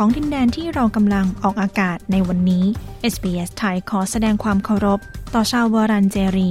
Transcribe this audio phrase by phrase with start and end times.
[0.00, 2.64] ของดินแดนที่เรากำลังออกอากาศในวันนี้
[3.12, 5.00] SBS ไทยขอแสดงความเคารพ
[5.34, 6.50] ต่อชาววอรันเจรี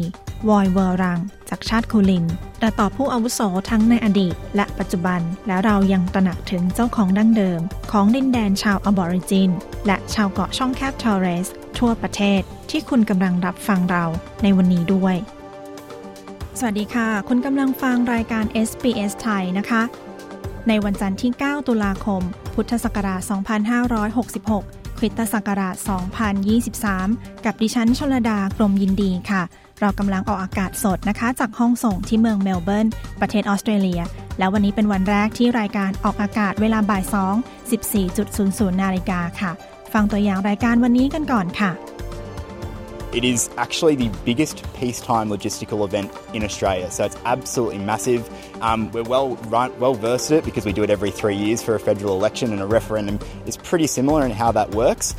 [0.49, 2.25] วอยเวอรัง จากชาติคูลิน
[2.61, 3.39] และต่อผู้อาวุโส
[3.69, 7.59] ทั้งในอดีต และปัจจุบัน และเรายังตระหนักถึงเจ้าของดั้งเดิม
[7.91, 9.51] ของดินแดนชาวอบอริจิน
[9.85, 11.47] และชาวเกาะช่องแคบทอร์เรส
[11.79, 14.05] ทั่วประเทศที่คุณกำลังรับฟังเรา
[14.43, 15.15] ในวันนี้ด้วย
[16.59, 19.81] สวัสดีค่ะ คุณกำลังฟังรายการ SBS ไทยนะคะ
[20.67, 22.23] ในวันจันทร์ที่ 9 ตุลาคม
[22.57, 23.21] พุทธศักราช
[24.09, 25.75] 2566 คริสตศักราช
[26.79, 29.41] 2023 กับดิฉันชลดากรมยินดีค่ะ
[29.79, 32.87] เรากำลังออกอากาศสดนะคะ จากห้องส่งที่เมืองเมลเบิร์น
[33.21, 34.01] ประเทศออสเตรเลีย
[34.37, 37.13] แล้ววันนี้เป็นวันแรกที่รายการออกอากาศเวลาบ่าย 2
[37.91, 39.51] 14.00 นาฬิกาค่ะ
[39.93, 41.71] ฟังตัวอย่างรายการวันนี้กันก่อนค่ะ
[43.13, 48.29] It is actually the biggest peacetime logistical event in Australia, so it's absolutely massive.
[48.61, 51.63] Um, we're well run, well versed in it because we do it every three years
[51.63, 55.15] for a federal election, and a referendum is pretty similar in how that works.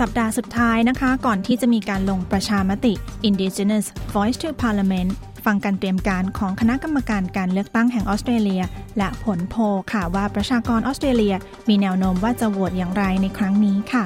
[0.00, 2.94] สัปดาห์สุดท้ายนะคะ ก่อนที่จะมีการลงประชามติ
[3.28, 5.10] Indigenous Voice to Parliament
[5.44, 8.62] ฟังการเตรียมการของคณะกรรมการการเลือกตั้งแห่งออสเตรเลีย
[8.98, 11.34] และผลโพลค่ะว่าประชากรออสเตรเลีย
[11.68, 14.04] มีแนวโน้มว่าจะโหวตอย่างไรในครั้งนี้ค่ะ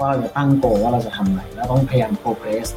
[0.00, 2.68] ว่าเราจะตั้งโกว่าเราจะทำอะไรแล้วต้องพยายามโปรเกรส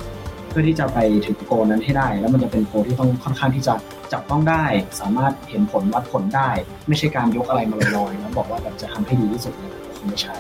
[0.50, 3.76] เพื่อที่จะไปถึงโกนั้นให้ได้ แล้วมันจะเป็นโกที่ต้องค่อนข้างที่จะ
[4.14, 4.64] จับต้องได้
[5.00, 6.50] สามารถเห็นผลวัดผลได้
[6.88, 10.38] ไม่ใช่การยกอะไรมาลอยๆแล้วบอกว่าแบบจะทำให้ดีที่สุดเนี่ยคงไม่ใช่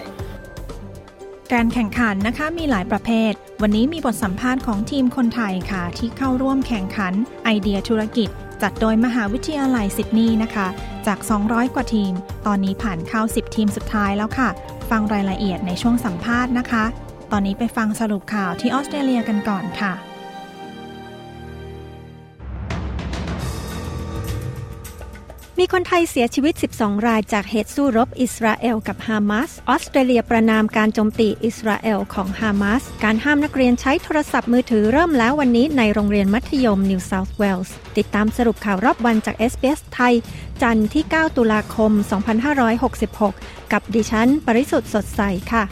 [1.53, 7.13] การแข่งขันนะคะมีหลายประเภท วันนี้มีบทสัมภาษณ์ของทีมคนไทยค่ะ ที่เข้าร่วมแข่งขัน
[7.45, 8.29] ไอเดียธุรกิจ
[8.62, 10.68] จัดโดยมหาวิทยาลัยซิดนีย์นะคะ
[11.07, 12.13] จาก 200 กว่าทีม
[12.45, 14.50] ตอนนี้ผ่านเข้า 10 ทีมสุดท้ายแล้วค่ะ
[14.89, 16.85] ฟังรายละเอียดในช่วงสัมภาษณ์นะคะ
[17.31, 20.09] ตอนนี้ไปฟังสรุปข่าวที่ออสเตรเลียกันก่อนค่ะ
[25.59, 40.14] มีคนไทยเสียชีวิต 12 รายจากเหตุสู้รบอิสราเอลกับฮามาส ออสเตรเลียประนามการโจมตีอิสราเอลของฮามาส การห้ามนักเรียนใช้โทรศัพท์มือถือเริ่มแล้ววันนี้ในโรงเรียนมัธยมนิวเซาท์เวลส์ ติดตามสรุปข่าวรอบวันจาก SBS ไทย
[40.62, 41.92] จันทร์ที่ 9 ตุลาคม
[43.22, 45.22] 2566 กับดิฉัน ปริสุทธ์สดใส
[45.52, 45.64] ค่ะ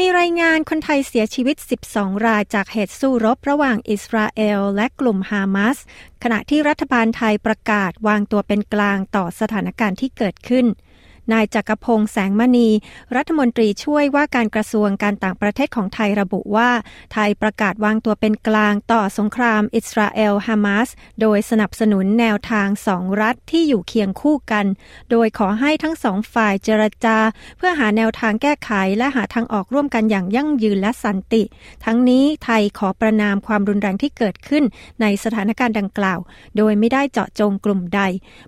[0.00, 1.56] มีรายงานคนไทยเสียชีวิต
[1.90, 5.78] 12 รายจากเหตุสู้รบระหว่างอิสราเอลและกลุ่มฮามาส
[6.22, 10.66] ขณะที่รัฐบาลไทยประกาศวางตัวเป็นกลางต่อสถานการณ์ที่เกิดขึ้น
[11.32, 12.68] นายจักรพงษ์แสงมณี
[13.16, 16.70] รัฐมนตรีช่วยว่าการกระทรวงการต่างประเทศของไทยระบุว่า
[17.12, 20.88] ไทยประกาศวางตัวเป็นกลางต่อสงครามอิสราเอลฮามาส
[21.20, 24.66] โดยสนับสนุนแนวทางสองรัฐที่อยู่เคียงคู่กัน
[25.10, 27.18] โดยขอให้ทั้งสองฝ่ายเจรจา
[27.56, 31.42] เพื่อหาแนวทางแก้ไขและหาทางออกร่วมกันอย่างยั่งยืนและสันติ
[31.84, 34.64] ทั้งนี้ไทยขอประนามความรุนแรงที่เกิดขึ้น
[35.00, 36.18] ในสถานการณ์ดังกล่าว
[36.56, 38.00] โดยไม่ได้เจาะจงกลุ่มใด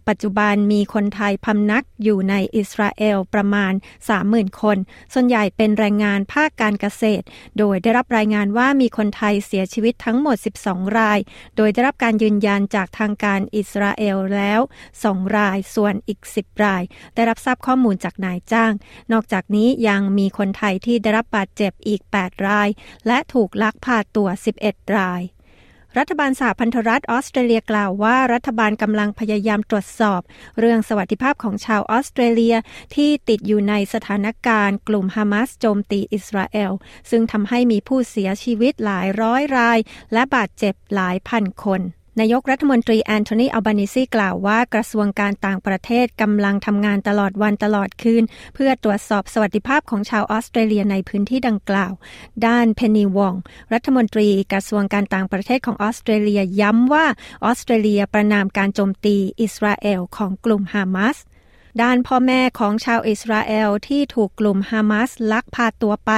[0.08, 3.72] ปัจจุบันมีคนไทยพำนักอยู่ในอิสสราเอลประมาณ
[4.16, 4.78] 30,000 คน
[5.12, 7.24] ส่วนใหญ่เป็นแรงงานภาคการเกษตร
[7.58, 11.18] โดยได้รับรายงานว่ามีคนไทยเสียชีวิตทั้งหมด 12 ราย
[11.56, 14.60] โดยได้รับการยืนยันจากทางการอิสราเอลแล้ว
[15.02, 16.82] 2 ราย ส่วนอีก 10 ราย
[17.14, 18.72] ได้รับทราบข้อมูลจากนายจ้าง
[19.12, 22.68] นอกจากนี้ยังมีคนไทยที่ได้รับบาดเจ็บอีก 8 ราย
[23.06, 24.28] และถูกลักพาตัว
[24.62, 25.22] 11 ราย
[25.96, 30.20] รัฐบาลสหพันธรัฐออสเตรเลียกล่าวว่ารัฐบาลกำลังพยายามตรวจสอบ
[30.58, 32.56] เรื่องสวัสดิภาพของชาวออสเตรเลีย
[32.94, 36.72] ที่ติดอยู่ในสถานการณ์กลุ่มฮามาสโจมตีอิสราเอล
[37.10, 39.78] ซึ่งทำให้มีผู้เสียชีวิตหลายร้อยราย
[40.12, 41.82] และบาดเจ็บหลายพันคน
[42.20, 48.22] นายกรัฐมนตรีแอนโทนีอัลบานิซีกล่าวว่ากระทรวงการต่างประเทศกำลังทำงานตลอดวันตลอดคืน
[48.54, 51.92] เพื่อตรวจสอบสวัสดิภาพของชาวออสเตรเลียในพื้นที่ดังกล่าว
[52.46, 53.34] ด้านเพนนีวอง
[53.72, 57.06] รัฐมนตรีกระทรวงการต่างประเทศของออสเตรเลียย้ำว่า
[57.44, 61.16] ออสเตรเลียประนามการโจมตีอิสราเอลของกลุ่มฮามาส
[61.82, 66.10] ด้านพ่อแม่ของชาวอิสราเอลที่ถูกกลุ่มฮามาสลักพาตัวไป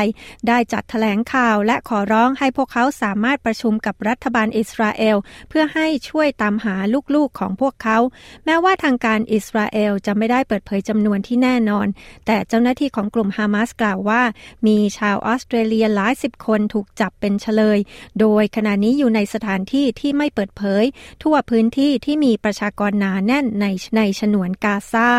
[0.49, 5.17] ได้จัดแถลงข่าวและขอร้องให้พวกเขาสามารถประชุมกับรัฐบาลอิสราเอล
[5.49, 6.77] เพื่อให้ช่วยตามหา
[7.15, 7.99] ลูกๆของพวกเขา
[8.45, 11.87] แม้ว่าทางการอิสราเอลจะไม่ได้เปิดเผยจำนวนที่แน่นอน
[12.27, 14.23] แต่เจ้าหน้าที่ของกลุ่มฮามาสกล่าวว่า
[14.67, 17.79] มีชาวออสเตรเลียหลายสิบคนถูกจับเป็นเฉลย
[18.21, 20.85] โดยขณะนี้อยู่ในสถานที่ที่ไม่เปิดเผย
[21.23, 23.67] ทั่วพื้นที่ที่มีประชากรหนาแน่นใน
[23.97, 25.11] ในฉนวนกาซา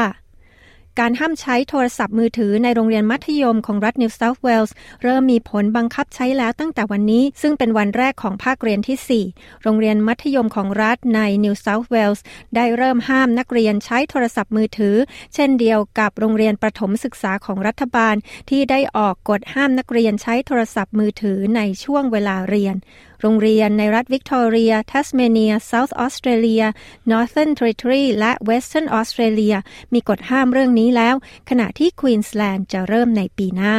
[1.00, 12.24] การห้ามใช้โทรศัพท์มือถือในโรงเรียนมัธยมของรัฐนิวเซาท์เวลส์เริ่มมีผลบังคับใช้แล้วตั้งแต่วันนี้ ซึ่งเป็นวันแรกของภาคเรียนที่ 4 โรงเรียนมัธยมของรัฐในนิวเซาท์เวลส์
[12.56, 14.96] ได้เริ่มห้ามนักเรียนใช้โทรศัพท์มือถือ
[15.36, 18.16] เช่นเดียวกับโรงเรียนประถมศึกษาของรัฐบาล
[18.50, 22.76] ที่ได้ออกกฎห้ามนักเรียนใช้โทรศัพท์มือถือในช่วงเวลาเรียน
[23.22, 26.64] โรงเรียนในรัฐวิกตอเรีย ทัสเมเนีย เซาท์ออสเตรเลีย
[27.12, 29.56] นอร์เทิร์นเทร์ริทอรีและเวสเทิร์นออสเตรเลีย
[29.94, 31.16] มีกฎห้ามเรื่องนี้แล้ว
[31.50, 33.78] ขณะที่ควีนสแลนด์จะเริ่มในปีหน้า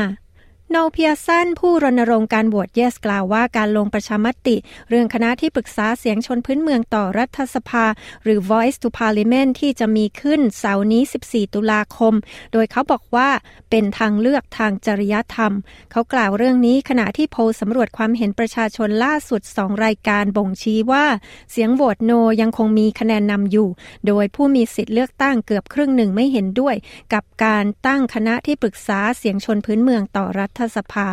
[0.72, 4.56] โนเพียสันผู้รณรงค์การโหวต Yes กล่าวว่าการลงประชามติ
[4.88, 7.84] เรื่องคณะที่ปรึกษาเสียงชนพื้นเมืองต่อรัฐสภา
[8.24, 12.14] หรือ Voice to Parliament ที่จะมีขึ้นเสาร์นี้ 14 ตุลาคม
[12.52, 13.28] โดยเขาบอกว่า
[13.70, 15.52] เป็นทางเลือกทางจริยธรรม
[15.92, 21.04] เขากล่าวเรื่องนี้ขณะที่โพลสำรวจความเห็นประชาชนล่าสุดสองรายการบ่งชี้ว่า
[21.50, 23.68] เสียงโหวตโนยังคงมีคะแนนนำอยู่
[24.06, 26.74] โดยผู้มีสิทธิ์เลือกตั้งเกือบครึ่งหนึ่งไม่เห็นด้วย
[27.12, 31.08] กับการตั้งคณะที่ปรึกษาเสียงชนพื้นเมืองต่อรัฐสภา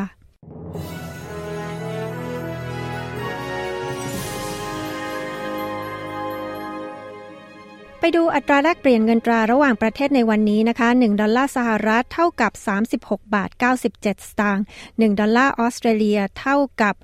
[8.01, 12.51] ไปดูอัตราแลกเปลี่ยนเงินตราระหว่างประเทศในวันนี้นะคะ 1 ดอลลาร์สหรัฐเท่ากับ
[12.89, 16.95] 36 บาท 97 สตางค์ 1 ดอลลาร์ออสเตรเลียเท่ากับ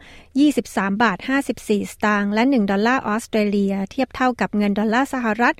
[0.46, 1.18] 23 บาท
[1.56, 5.54] 54 สตางค์ และ 1 ดอลลาร์ออสเตรเลียเทียบเท่ากับเงินดอลลาร์สหรัฐ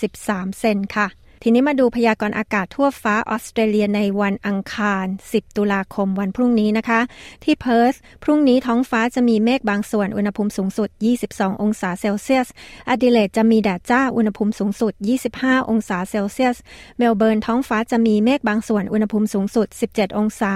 [0.00, 1.08] 63 เซนต์ค่ะ
[1.46, 7.00] ทีนี้มาดูพยากรณ์อากาศทั่วฟ้าออสเตรเลียในวันอังคาร 10 ตุลาคมวันพรุ่งนี้นะคะ
[7.44, 7.94] ที่เพิร์ธ
[8.24, 10.88] พรุ่งนี้ท้องฟ้าจะมีเมฆบางส่วนอุณหภูมิสูงสุด
[11.26, 12.48] 22 องศาเซลเซียส
[12.88, 14.92] แอดิเลดจะมีแดดจ้าอุณหภูมิสูงสุด
[15.32, 16.56] 25 องศาเซลเซียส
[16.98, 20.52] เมลเบิร์นท้องฟ้าจะมีเมฆบางส่วนอุณหภูมิสูงสุด 17 องศา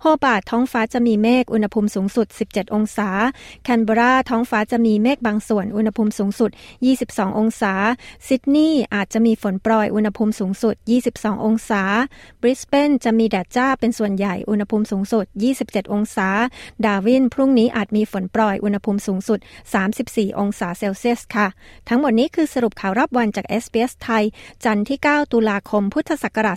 [0.00, 3.08] โฮบาร์ตท้องฟ้าจะมีเมฆอุณหภูมิสูงสุด 17 องศา
[3.64, 6.50] แคนเบราท้องฟ้าจะมีเมฆบางส่วนอุณหภูมิสูงสุด
[6.94, 7.72] 22 องศา
[8.28, 10.74] ซิดนีย์อาจจะมีฝนโปรยอุณหภูมิสูงสุด
[11.10, 11.82] 22 องศา
[12.40, 15.24] บริสเบนจะมีแดดจ้าเป็นส่วนใหญ่ อุณหภูมิสูงสุด
[15.58, 16.28] 27 องศา
[16.84, 19.38] ดาร์วินพรุ่งนี้อาจมีฝนโปรยอุณหภูมิสูงสุด
[19.88, 21.46] 34 องศาเซลเซียสค่ะ
[21.88, 24.24] ทั้งหมดนี้คือสรุปข่าวรอบวันจาก SBS ไทย
[24.64, 26.56] จันทร์ที่ 9 ตุลาคม พุทธศักราช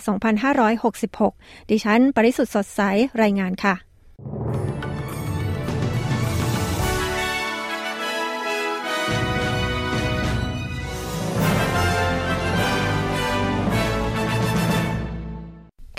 [0.90, 2.80] 2566 ดิฉัน ปริสุทธ์สดใส
[3.22, 3.74] รายงานค่ะ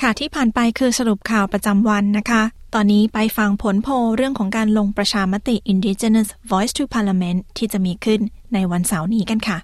[0.08, 8.22] ค่ะที่ผ่านไปคือสรุปข่าวประจำวันนะคะ ตอนนี้ไปฟังผลโพลเรื่องของการลงประชามติ Indigenous Voice to Parliament ที่จะมีขึ้น
[8.54, 9.58] ในวันเสาร์นี้กันค่ะ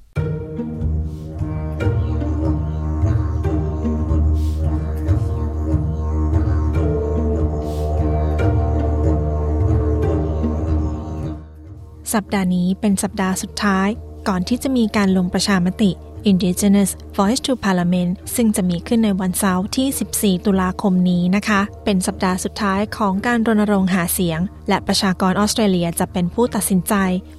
[12.14, 13.88] สัปดาห์นี้เป็นสัปดาห์สุดท้าย
[14.28, 15.92] ก่อนที่จะมีการลงประชามติ
[16.31, 24.39] Indigenous Voice to Parliament ซึ่งจะมีขึ้นในวันเสาร์ที่ 14 ตุลาคมนี้นะคะ เป็นสัปดาห์สุดท้ายของการรณรงค์หาเสียง
[24.69, 26.94] และประชากรออสเตรเลียจะเป็นผู้ตัดสินใจ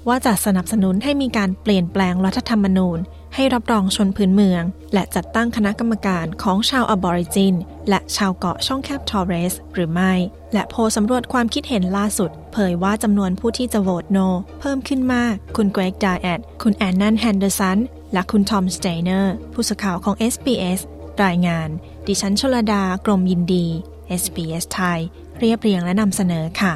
[0.09, 2.99] ว่าจะสนับสนุนให้มีการเปลี่ยนแปลงรัฐธรรมนูญ
[3.35, 4.63] ให้รับรองชนพื้นเมือง
[4.95, 7.55] และจัดตั้งคณะกรรมการของชาวอบอริจิน
[7.89, 10.13] และชาวเกาะช่องแคบทอร์เรส หรือไม่
[10.53, 14.19] และโพลสำรวจความคิดเห็นล่าสุด เผยว่าจำนวนผู้ที่จะโหวต No
[14.61, 17.79] เพิ่มขึ้นมาก คุณเกรก ไดแอต คุณแอนนา เฮนเดอร์สัน
[18.13, 20.81] และคุณทอมสเตเนอร์ผู้สื่อข่าวของ SBS
[21.25, 21.69] รายงาน
[22.07, 23.67] ดิฉันชลดากรมยินดี
[24.23, 25.01] SBS ไทย
[25.39, 26.75] เรียบเรียงและนำเสนอค่ะ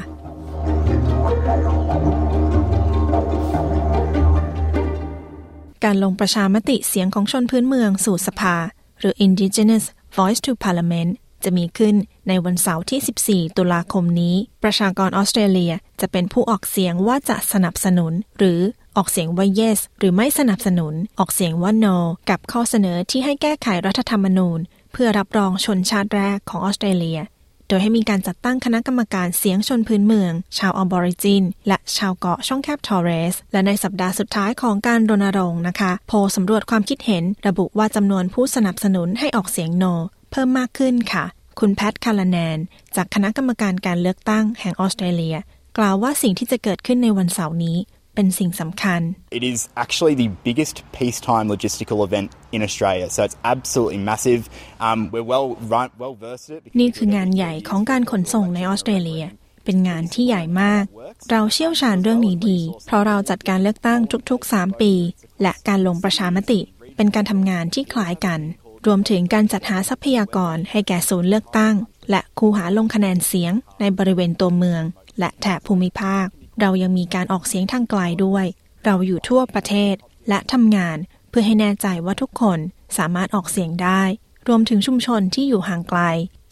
[5.83, 8.55] การลงประชามติเสียงของชนพื้นเมืองสู่สภา
[8.99, 9.85] หรือ Indigenous
[10.17, 11.11] Voice to Parliament
[11.43, 11.95] จะมีขึ้น
[12.27, 18.59] ในวันเสาร์ที่ 14 ตุลาคมนี้ ประชากรออสเตรเลียจะเป็นผู้ออกเสียงว่าจะสนับสนุน หรือ
[18.97, 21.97] ออกเสียงว่า yes หรือไม่สนับสนุน ออกเสียงว่า no
[22.29, 24.59] กับข้อเสนอที่ให้แก้ไขรัฐธรรมนูญ
[24.93, 27.19] เพื่อรับรองชนชาติแรกของออสเตรเลีย
[27.67, 39.85] โดยให้มีการจัดตั้งคณะกรรมการเสียงชนพื้นเมือง ชาวอบอริจิน และชาวเกาะช่องแคบทอร์เรส และในสัปดาห์สุดท้ายของการรณรงค์นะคะ โพลสำรวจความคิดเห็น ระบุว่าจำนวนผู้สนับสนุนให้ออกเสียง No
[40.31, 41.25] เพิ่มมากขึ้นค่ะ
[41.59, 42.57] คุณแพทคาลานัน
[42.95, 45.35] จากคณะกรรมการการเลือกตั้งแห่งออสเตรเลีย
[45.77, 47.77] กล่าวว่าสิ่งที่จะเกิดขึ้นในวันเสาร์นี้
[48.15, 49.01] เป็นสิ่งสำคัญ
[49.39, 54.41] It is actually the biggest peacetime logistical event in Australia, so it's absolutely massive.
[54.87, 56.61] Um, we're well right, well versed in it.
[56.63, 59.23] because นี่ we do คือ it งาน every ใหญ่ three ของ years การ for ขนส่งในออสเตรเลีย
[59.65, 60.83] เป็นงานที่ใหญ่มาก
[61.31, 64.93] เราเชี่ยวชาญเรื่องนี้ดี เพราะเราจัดการเลือกตั้งทุกๆ 3 ปี
[65.41, 66.59] และการลงประชามติ
[66.97, 68.39] เป็นการทำงานที่คล้ายกัน
[68.85, 71.75] รวมถึงการจัดหาทรัพยากรให้แก่ศูนย์เลือกตั้ง
[72.09, 74.83] และคูหาลงคะแนนเสียงในบริเวณตัวเมือง
[75.19, 76.25] และแถบภูมิภาค
[76.61, 78.45] เรายังมีการออกเสียงทางไกลด้วย
[78.85, 79.95] เราอยู่ทั่วประเทศ
[80.29, 80.97] และทำงาน
[81.29, 82.59] เพื่อให้แน่ใจว่าทุกคน
[82.97, 84.01] สามารถออกเสียงได้
[84.47, 86.01] รวมถึงชุมชนที่อยู่ห่างไกล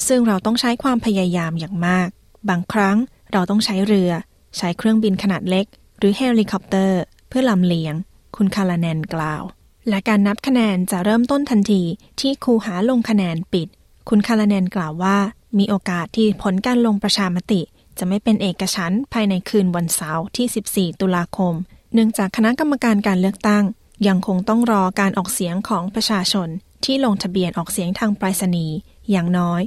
[0.08, 2.10] ซึ่งเราต้องใช้ความพยายามอย่างมาก
[2.50, 2.98] บางครั้ง
[3.32, 4.12] เราต้องใช้เรือ
[4.58, 5.66] ใช้เครื่องบินขนาดเล็ก
[5.98, 7.96] หรือเฮลิคอปเตอร์ เพื่อลำเลียง
[8.36, 9.44] คุณคาลานันกล่าว
[9.90, 11.84] และการนับคะแนนจะเริ่มต้นทันที
[12.20, 13.68] ที่คูหาลงคะแนนปิด
[14.10, 15.18] คุณคาลานันกล่าวว่า
[15.58, 17.62] มีโอกาสที่ผลการลงประชามติ
[17.98, 21.54] จะไม่เป็นเอกฉันท์ภายในคืนวันเสาร์ที่ 14 ตุลาคม
[21.94, 23.64] เนื่องจากคณะกรรมการการเลือกตั้ง
[24.08, 26.48] ยังคงต้องรอการออกเสียงของประชาชน
[26.86, 28.76] ที่ลงทะเบียนออกเสียงทางไปรษณีย์
[29.12, 29.62] อย่างน้อย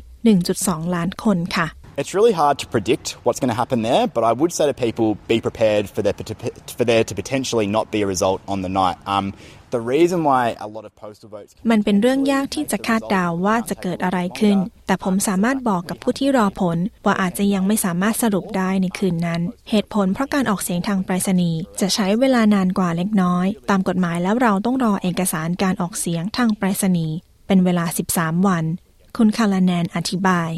[0.45, 1.69] 1.2 ล้านคนค่ะ
[2.01, 4.75] It's really hard to predict what's going to happen there, but I would say to
[4.75, 6.13] people be prepared for there,
[6.79, 8.99] for there to potentially not be a result on the night.
[9.07, 9.33] Um,
[9.75, 27.85] the reason why a lot of postal votes มันเป็นเรื่องยากที่จะคาดเดาวว่าจะเกิดอะไรขึ้น แต่ผมสามารถบอกกับผู้ที่รอผล ว่าอาจจะยังไม่สามารถสรุปได้ในคืนนั้น เหตุผลเพราะการออกเสียงทางไปรษณีย์จะใช้เวลานานกว่าเล็กน้อย ตามกฎหมายแล้วเราต้องรอเอกสารการออกเสียงทางไปรษณีย์เป็นเวลา
[28.17, 28.65] 13 วัน
[29.17, 30.53] คุณคาราแนนอธิบาย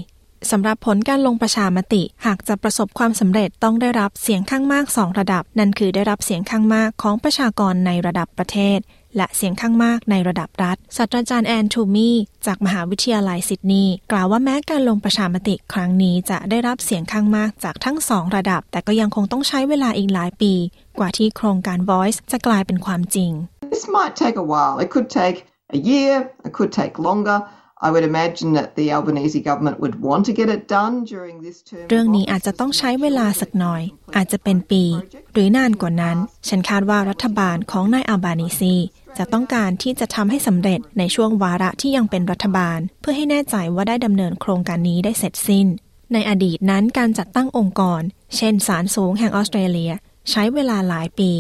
[0.50, 8.78] สำหรับผลการลงประชามติ หากจะประสบความสำเร็จต้องได้รับเสียงข้างมาก2ระดับ นั่นคือได้รับเสียงข้างมากของประชากรในระดับประเทศ
[9.16, 12.10] และเสียงข้างมากในระดับรัฐ ศาสตราจารย์แอนทูมี
[12.46, 20.52] จากมหาวิทยาลัยซิดนีย์กล่าวว่าแม้การลงประชามติครั้งนี้จะได้รับเสียงข้างมากจากทั้งสองระดับ แต่ก็ยังคงต้องใช้เวลาอีกหลายปี
[20.98, 23.30] กว่าที่โครงการ Voice จะกลายเป็นความจริง
[23.74, 24.74] This might take a while.
[24.84, 25.36] It could take
[25.76, 26.14] a year,
[26.46, 27.38] it could take longer.
[27.80, 31.58] I would imagine that the Albanese government would want to get it done during this
[31.68, 31.86] term.
[31.90, 33.82] เรื่องนี้อาจจะต้องใช้เวลาสักหน่อย
[34.16, 34.84] อาจจะเป็นปี
[35.32, 36.16] หรือนานกว่านั้น
[36.48, 38.74] ฉันคาดว่ารัฐบาลของนายอัลบานีซี
[39.18, 45.66] จะต้องการที่จะทำให้สำเร็จในช่วงวาระที่ยังเป็นรัฐบาล เพื่อให้แน่ใจว่าได้ดำเนินโครงการนี้ได้เสร็จสิ้น
[46.12, 48.02] ในอดีตนั้นการจัดตั้งองค์กร
[48.36, 49.92] เช่นศาลสูงแห่งออสเตรเลีย
[50.30, 51.32] ใช้เวลาหลายปี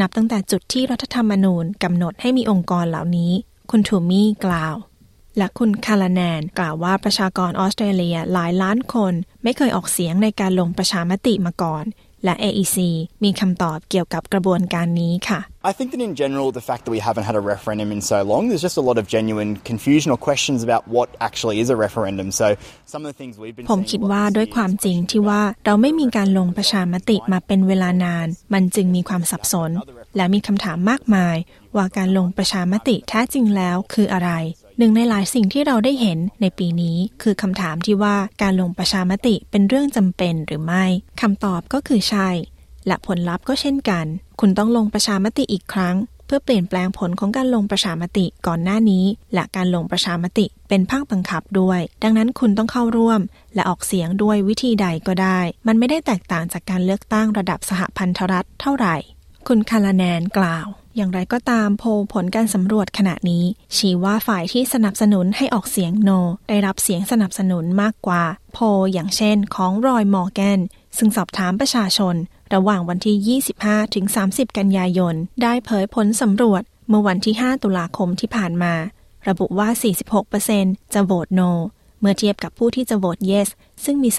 [0.00, 3.32] นับตั้งแต่จุดที่รัฐธรรมนูญกำหนดให้มีองค์กรเหล่านี้
[3.70, 4.76] คุณทูมี่กล่าว
[5.38, 9.12] และคุณคาราแนน กล่าวว่าประชากรออสเตรเลียหลายล้านคน
[9.42, 11.86] ไม่เคยออกเสียงในการลงประชามติมาก่อน
[12.24, 12.78] และ AEC
[13.24, 18.00] มีคำตอบเกี่ยวกับกระบวนการนี้ค่ะ I think that in general, the fact that we haven't had a referendum in
[18.12, 21.68] so long, there's just a lot of genuine confusion or questions about what actually is
[21.74, 22.28] a referendum.
[22.40, 22.46] So
[22.92, 24.54] some of the things we've been ผม seeing คิด a lot ว่า this ด้วย year
[24.56, 29.70] ความ is จริง questions ที่ว่า about เราไม่มีการลงประชามติมาเป็นเวลานาน มันจึงมีความสับสน
[30.16, 31.36] และมีคำถามมากมาย
[31.76, 34.30] ว่าการลงประชามติแท้จริงแล้วคืออะไร
[34.78, 40.84] หนึ่งในหลายสิ่งที่เราได้เห็นในปีนี้คือคำถามที่ว่าการลงประชามติเป็นเรื่องจำเป็นหรือไม่
[41.20, 42.28] คำตอบก็คือใช่
[42.86, 44.06] และผลลัพธ์ก็เช่นกัน
[44.40, 49.04] คุณต้องลงประชามติอีกครั้ง เพื่อเปลี่ยนแปลงผลของการลงประชามติก่อนหน้านี้
[49.34, 53.20] และการลงประชามติเป็นภาคบังคับด้วย ดังนั้นคุณต้องเข้าร่วม
[53.54, 58.96] และออกเสียงด้วยวิธีใดก็ได้ มันไม่ได้แตกต่างจากการเลือกตั้งระดับสหพันธรัฐเท่าไหร่
[59.48, 63.44] คุณคาราแนนกล่าว อย่างไรก็ตามโพลผลการสำรวจขณะนี้
[63.76, 66.10] ชี้ว่าฝ่ายที่สนับสนุนให้ออกเสียงโน
[66.48, 68.22] ได้รับเสียงสนับสนุนมากกว่า
[68.52, 70.60] โพลอย่างเช่นของรอยมอร์แกน
[70.98, 72.14] ซึ่งสอบถามประชาชน
[72.54, 78.74] ระหว่างวันที่ 25 ถึง 30 กันยายน ได้เผยผลสำรวจเมื่อวันที่ 5 ตุลาคมที่ผ่านมา
[79.28, 79.68] ระบุว่า
[80.30, 81.40] 46%จะโหวตโน
[82.00, 83.48] เมื่อเทียบกับผู้ที่จะโหวต yes
[83.84, 84.10] ซึ่งมี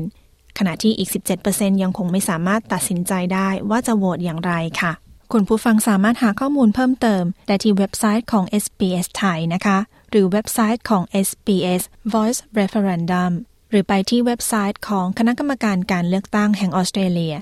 [0.00, 1.10] 37%ขณะที่อีก
[1.46, 4.92] 17%ยังคงไม่สามารถตัดสินใจได้ว่าจะโหวตอย่างไรค่ะ
[5.32, 9.78] คุณผู้ฟังสามารถหาข้อมูลเพิ่มเติม ได้ที่เว็บไซต์ของ SBS ไทยนะคะ
[10.10, 11.82] หรือเว็บไซต์ของ SBS
[12.12, 13.32] Voice Referendum
[13.70, 17.34] หรือไปที่เว็บไซต์ของคณะกรรมการการเลือกตั้งแห่งออสเตรเลีย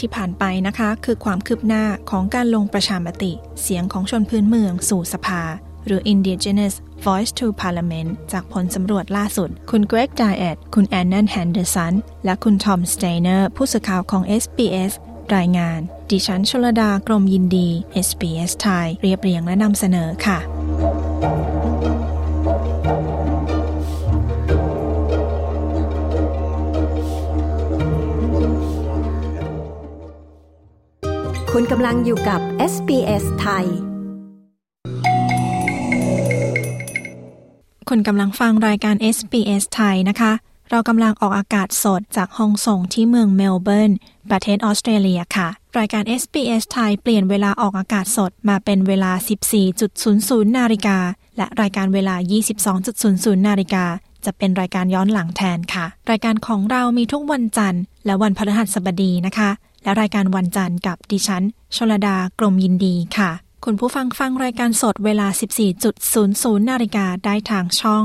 [0.00, 5.42] ที่ผ่านไปนะคะ คือความคืบหน้าของการลงประชามติ เสียงของชนพื้นเมืองสู่สภา
[5.86, 14.92] หรือ Indigenous Voice to Parliament จากผลสำรวจล่าสุด คุณเกรกไดแอต คุณแอนนา เฮนเดอร์สัน และคุณทอมสเตเนอร์ ผู้สื่อข่าวของ SBS
[15.36, 15.80] รายงาน
[16.10, 17.68] ดิฉันชลดากรมยินดี
[18.06, 20.38] SBS ไทย เรียบเรียงและนำเสนอค่ะ
[31.56, 32.40] คุณกำลังอยู่กับ
[32.72, 33.66] SBS ไทย
[37.88, 40.32] คุณกำลังฟังรายการ SBS ไทยนะคะ
[40.70, 43.92] เรากำลังออกอากาศสดจากห้องส่งที่เมืองเมลเบิร์น
[44.30, 49.12] ประเทศออสเตรเลียค่ะ รายการ SBS ไทยเปลี่ยนเวลาออกอากาศสดมาเป็นเวลา
[49.84, 50.98] 14.00 นาฬิกา
[51.36, 52.14] และรายการเวลา
[52.80, 53.84] 22.00 นาฬิกา
[54.24, 59.50] จะเป็นรายการย้อนหลังแทนค่ะ รายการของเรามีทุกวันจันทร์และวันพฤหัสบดีนะคะ
[59.82, 61.44] และรายการวันจันทร์กับดิฉัน
[61.76, 63.30] ชลดากรมยินดีค่ะ
[63.64, 65.26] คุณผู้ฟังฟังรายการสดเวลา
[65.98, 68.02] 14.00 นาฬิกาได้ทางช่อง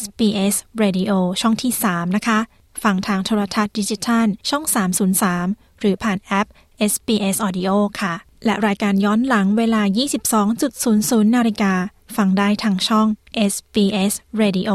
[0.00, 2.38] SBS Radio ช่องที่ 3 นะคะ
[2.82, 4.64] ฟังทางโทรทัศน์ดิจิทัล ช่อง
[5.22, 6.48] 303 หรือผ่านแอป
[6.92, 8.14] SBS Audio ค่ะ
[8.44, 9.82] และรายการย้อนหลังเวลา
[10.58, 11.72] 22.00 นาฬิกา
[12.16, 13.06] ฟังได้ทางช่อง
[13.52, 14.12] SBS
[14.42, 14.70] Radio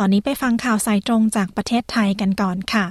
[0.00, 2.86] ตอนนี้ไปฟังข่าวสายตรงจากประเทศไทยกันก่อนค่ะ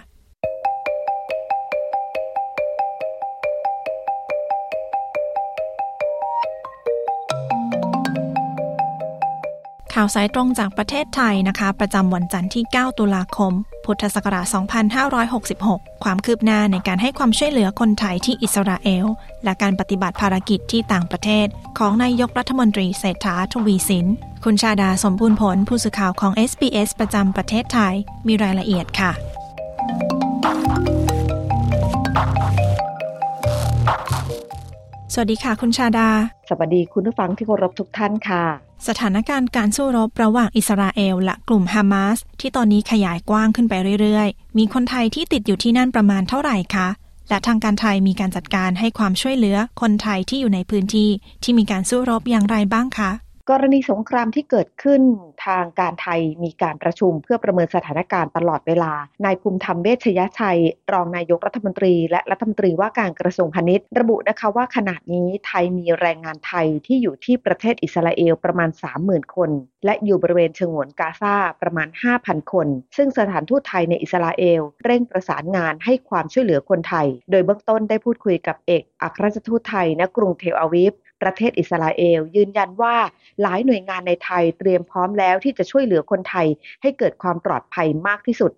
[9.93, 13.53] ข่าวสายตรงจากประเทศไทยนะคะ ประจำวันจันทร์ที่ 9 ตุลาคม
[13.85, 14.45] พุทธศักราช
[15.25, 19.05] 2566 ความคืบหน้าในการให้ความช่วยเหลือคนไทยที่อิสราเอล
[19.43, 21.47] และการปฏิบัติภารกิจที่ต่างประเทศ
[21.77, 24.07] ของนายกรัฐมนตรีเศรษฐาทวีสิน
[24.49, 27.93] คุณชาดาสมบูรณ์ผลผู้สื่อข่าวของ SBS ประจำประเทศไทย
[28.27, 29.11] มีรายละเอียดค่ะ
[35.13, 36.09] สวัสดีค่ะ คุณชาดา
[36.49, 38.43] สวัสดีคุณผู้ฟังที่เคารพทุกท่านค่ะ
[38.87, 46.87] สถานการณ์การสู้รบระหว่างอิสราเอลและกลุ่มฮามาสที่ตอนนี้ขยายกว้างขึ้นไปเรื่อยๆ มีคนไทยที่ติดอยู่ที่นั่นประมาณเท่าไหร่คะ
[47.29, 51.09] และทางการไทยมีการจัดการให้ความช่วยเหลือคนไทยที่อยู่ในพื้นที่
[51.43, 53.11] ที่มีการสู้รบอย่างไรบ้างคะ
[53.51, 55.01] กรณีสงครามที่เกิดขึ้น
[55.45, 58.93] ทางการไทยมีการประชุมเพื่อประเมินสถานการณ์ตลอดเวลา
[59.25, 60.59] นายภูมิธรรมเวชยชัย
[60.93, 68.69] รองนายกรัฐมนตรี และรัฐมนตรีว่าการกระทรวงพาณิชย์ ระบุนะคะว่าขณะนี้ไทยมีแรงงานไทยที่อยู่ที่ประเทศอิสราเอลประมาณ
[69.01, 69.49] 30,000 คน
[69.86, 71.88] และอยู่บริเวณฉงวนกาซาประมาณ
[72.19, 82.95] 5,000 คน ซึ่งสถานทูตไทยในอิสราเอล เร่งประสานงานให้ความช่วยเหลือคนไทย โดยเบื้องต้นได้พูดคุยกับเอกอัครราชทูตไทยณกรุงเทลอาวิฟ ประเทศอิสราเอล ยืนยันว่า
[83.41, 86.47] หลายหน่วยงานในไทยเตรียมพร้อมแล้วที่จะช่วยเหลือคนไทย
[86.82, 88.51] ให้เกิดความปลอดภัยมากที่สุด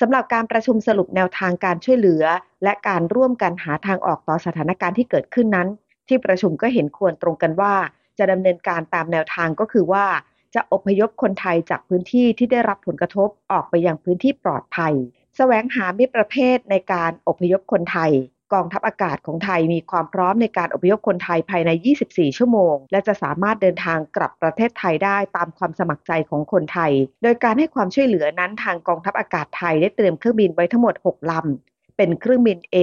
[0.00, 2.24] สำหรับการประชุมสรุปแนวทางการช่วยเหลือ
[2.62, 5.68] และการร่วมกันหาทางออกต่อสถานการณ์ที่เกิดขึ้นนั้น
[6.08, 7.74] ที่ประชุมก็เห็นควรตรงกันว่า
[8.18, 10.06] จะดำเนินการตามแนวทางก็คือว่า
[10.54, 14.94] จะอพยพคนไทยจากพื้นที่ที่ได้รับผลกระทบออกไปยังพื้นที่ปลอดภัย
[15.36, 18.12] แสวงหามิตรประเภทในการอพยพคนไทย
[18.52, 21.70] กองทัพอากาศของไทยมีความพร้อมในการอพยพคนไทยภายใน
[22.04, 32.76] 24 ชั่วโมง และจะสามารถเดินทางกลับประเทศไทยได้ตามความสมัครใจของคนไทย โดยการให้ความช่วยเหลือนั้นทางกองทัพอากาศไทยได้เตรียมเครื่องบินไว้ทั้งหมด 6 ลำ เป็นเครื่องบิน A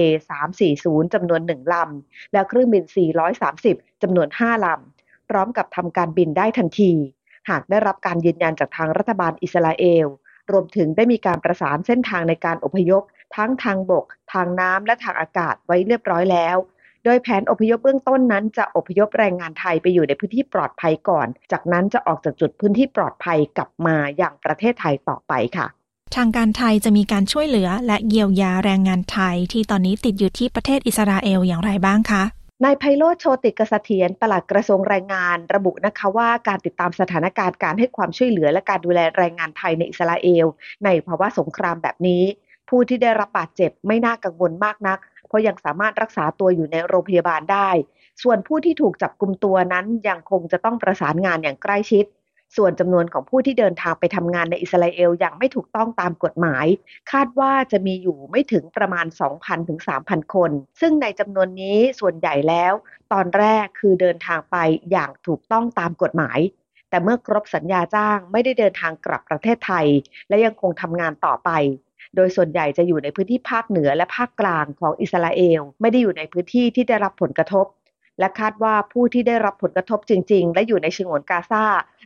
[0.58, 2.82] 340จำนวน 1 ลำ และเครื่องบิน
[3.42, 6.92] 430จำนวน 5 ลำ พร้อมกับทำการบินได้ทันที
[7.50, 10.06] หากได้รับการยืนยันจากทางรัฐบาลอิสราเอล
[10.52, 13.02] รวมถึงได้มีการประสานเส้นทางในการอพยพ
[13.36, 16.56] ทั้งทางบก ทางน้ำและทางอากาศไว้เรียบร้อยแล้ว
[17.04, 25.66] โดยแผนอพยพเบื้องต้นนั้นจะอพยพแรงงานไทยไปอยู่ในพื้นที่ปลอดภัยก่อน จากนั้นจะออกจากจุดพื้นที่ปลอดภัยกลับมาอย่างประเทศไทยต่อไปค่ะ
[26.16, 32.22] ทางการไทยจะมีการช่วยเหลือและเยียวยาแรงงานไทยที่ตอนนี้ติดอยู่ที่ประเทศอิสราเอลอย่างไรบ้างคะ
[32.64, 40.46] นายไพโรธโชติกเสถียรปลัดกระทรวงแรงงาน ระบุนะคะว่าการติดตามสถานการณ์การให้ความช่วยเหลือและการดูแลแรงงานไทยในอิสราเอล
[40.84, 42.22] ในภาวะสงครามแบบนี้
[42.72, 47.70] ผู้ที่ได้รับบาดเจ็บไม่น่ากังวลมากนัก เพราะยังสามารถรักษาตัวอยู่ในโรงพยาบาลได้
[48.22, 52.04] ส่วนผู้ที่ถูกจับกลุมตัวนั้นยังคงจะต้องประสานงานอย่างใกล้ชิด
[52.56, 56.66] ส่วนจำนวนของผู้ที่เดินทางไปทำงานในอิสราเอลอย่างไม่ถูกต้องตามกฎหมาย
[57.12, 59.06] คาดว่าจะมีอยู่ไม่ถึงประมาณ
[59.36, 62.72] 2,000ถึง3,000 คน ซึ่งในจำนวนนี้ส่วนใหญ่แล้ว
[63.12, 64.56] ตอนแรกคือเดินทางไป
[64.90, 66.38] อย่างถูกต้องตามกฎหมาย
[66.90, 69.86] แต่เมื่อครบสัญญาจ้างไม่ได้เดินทางกลับประเทศไทย
[70.28, 71.50] และยังคงทำงานต่อไป
[72.16, 77.66] โดยส่วนใหญ่จะอยู่ในพื้นที่ภาคเหนือและภาคกลางของอิสราเอล ไม่ได้อยู่ในพื้นที่ที่ได้รับผลกระทบ
[78.18, 81.64] และคาดว่าผู้ที่ได้รับผลกระทบจริง ๆ และอยู่ในฉงวนกาซา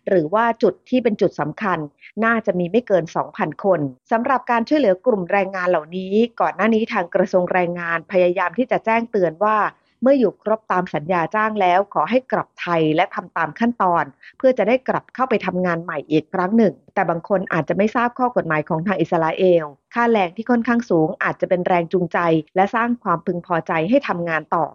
[0.08, 1.78] หรือว่าจุดที่เป็นจุดสำคัญ
[2.24, 9.56] น่าจะมีไม่เกิน 2,000 คนสำหรับการช่วยเหลือกลุ่มแรงงานเหล่านี้ ก่อนหน้านี้ทางกระทรวงแรงงานพยายามที่จะแจ้งเตือนว่า
[10.02, 14.04] เมื่ออยู่ครบตามสัญญาจ้างแล้ว ขอให้กลับไทยและทำตามขั้นตอน
[14.38, 22.18] เพื่อจะได้กลับเข้าไปทำงานใหม่อีกครั้งหนึ่ง แต่บางคนอาจจะไม่ทราบข้อกฎหมายของทางอิสราเอล ค่าแรงที่ค่อนข้างสูงอาจจะเป็นแรงจูงใจ
[22.56, 24.66] และสร้างความพึงพอใจให้ทำงานต่อ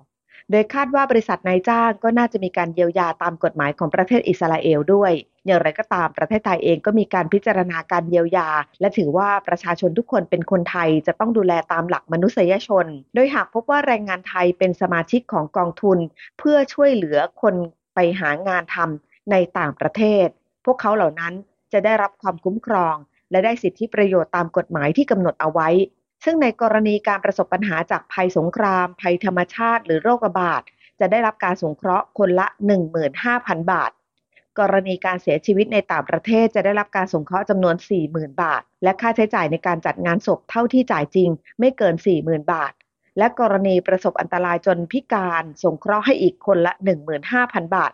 [0.52, 5.12] โดยคาดว่าบริษัทนายจ้างก็น่าจะมีการเยียวยาตามกฎหมายของประเทศอิสราเอลด้วย
[5.46, 8.50] อย่างไรก็ตามประเทศไทยเองก็มีการพิจารณาการเยียวยา
[8.80, 15.98] และถือว่าประชาชนทุกคนเป็นคนไทยจะต้องดูแลตามหลักมนุษยชน โดยหากพบว่าแรงงานไทยเป็นสมาชิกของกองทุน
[16.40, 17.56] เพื่อช่วยเหลือคน
[17.96, 20.28] ไปหางานทำในต่างประเทศ
[20.66, 21.34] พวกเขาเหล่านั้น
[21.74, 22.96] จะได้รับความคุ้มครอง
[23.32, 25.70] และได้สิทธิประโยชน์ตามกฎหมายที่กำหนดเอาไว้
[26.24, 30.62] ซึ่งในกรณีการประสบปัญหาจากภัยสงคราม ภัยธรรมชาติ หรือโรคระบาด
[31.00, 32.48] จะได้รับการสงเคราะห์คนละ
[33.10, 33.92] 15,000 บาท
[34.62, 37.76] กรณีการเสียชีวิตในต่างประเทศจะได้รับการสงเคราะห์จำนวน
[38.08, 42.74] 40,000 บาท และค่าใช้จ่ายในการจัดงานศพเท่าที่จ่ายจริง ไม่เกิน 40,000 บาท
[43.18, 46.74] และกรณีประสบอันตรายจนพิการสงเคราะห์ให้อีกคนละ
[47.24, 47.92] 15,000 บาท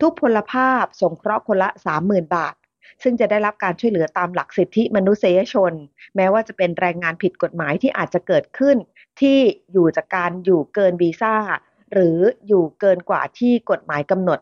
[0.00, 1.68] ทุกพลภาพสงเคราะห์คนละ
[2.02, 2.54] 30,000 บาท
[3.02, 5.72] ซึ่งจะได้รับการช่วยเหลือตามหลักสิทธิมนุษยชน
[6.16, 8.76] แม้ว่าจะเป็นแรงงานผิดกฎหมายที่อาจจะเกิดขึ้น
[9.20, 9.38] ที่
[9.72, 11.36] อยู่จากการอยู่เกินวีซ่า
[11.92, 14.38] หรืออยู่เกินกว่าที่กฎหมายกำหนด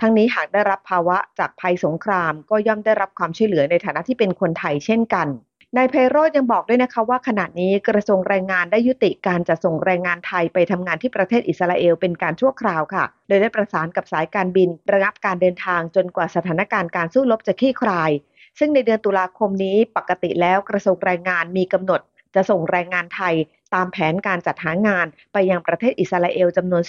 [0.00, 5.28] ทั้งนี้หากได้รับภาวะจากภัยสงคราม ก็ย่อมได้รับความช่วยเหลือในฐานะที่เป็นคนไทยเช่นกัน
[5.76, 18.10] นายไพโรจน์ยังบอกด้วยนะคะว่าขณะนี้กระทรวงแรงงานได้ยุติการจะส่งแรงงานไทยไปทำงานที่ประเทศอิสราเอลเป็นการชั่วคราวค่ะ โดยได้ประสานกับสายการบิน ระงับการเดินทางจนกว่าสถานการณ์การสู้รบจะคลี่คลาย
[18.58, 22.00] ซึ่งในเดือนตุลาคมนี้ปกติแล้วกระทรวงแรงงานมีกำหนด
[22.34, 23.34] จะส่งแรงงานไทย
[23.74, 26.82] ตามแผนการจัดหางานไปยังประเทศอิสราเอลจำนวน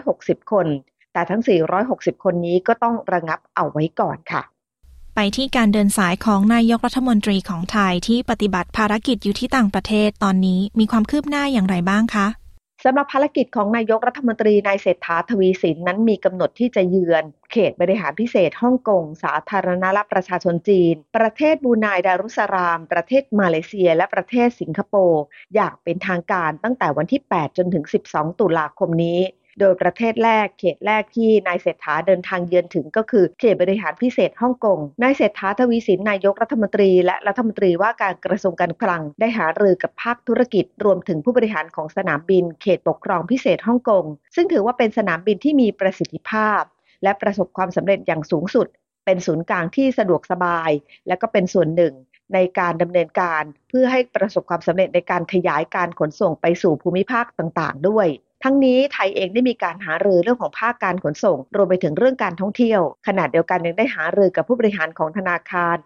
[0.00, 0.66] 460 คน
[1.16, 1.42] แต่ทั้ง
[1.82, 4.42] 460 คนนี้ก็ต้องระงับเอาไว้ก่อนค่ะ
[5.14, 12.26] ไปที่การเดินสายของนายกรัฐมนตรีของไทยที่ปฏิบัติภารกิจอยู่ที่ต่างประเทศตอนนี้มีความคืบหน้าอย่างไรบ้างคะ
[12.84, 25.22] สำหรับภารกิจของนายกรัฐมนตรีนายเศรษฐาทวีสินนั้นมีกำหนดที่จะเยือน เขตบริหารพิเศษฮ่องกง สาธารณรัฐประชาชนจีน ประเทศบรูไนดารุสลาม ประเทศมาเลเซีย และประเทศสิงคโปร์
[25.54, 29.20] อย่างเป็นทางการตั้งแต่วันที่ 8 จนถึง 12 ตุลาคมนี้
[29.60, 46.62] โดยประเทศแรกเขตแรกที่นายเศรษฐาเดินทางเยือนถึงก็คือเขตบริหารพิเศษฮ่องกง นายเศรษฐาทวีสินนายกรัฐมนตรี และรัฐมนตรีว่าการกระทรวงการคลัง ได้หารือกับภาคธุรกิจ รวมถึงผู้บริหารของสนามบิน เขตปกครองพิเศษฮ่องกง ซึ่งถือว่าเป็นสนามบินที่มีประสิทธิภาพ
[47.02, 48.66] และประสบความสำเร็จอย่างสูงสุด
[49.04, 50.70] เป็นศูนย์กลางที่สะดวกสบาย
[51.08, 51.94] และก็เป็นส่วนหนึ่ง
[52.34, 58.08] ในการดำเนินการเพื่อให้ประสบความสำเร็จในการขยายการขนส่งไปสู่ภูมิภาคต่างๆ ด้วย
[58.42, 65.76] ทั้งนี้ไทยเองได้มีการหารือเรื่องของภาคการขนส่ง รวมไปถึงเรื่องการท่องเที่ยว ขณะเดียวกันยังได้หารือกับผู้บริหารของธนาคาร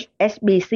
[0.00, 0.72] HSBC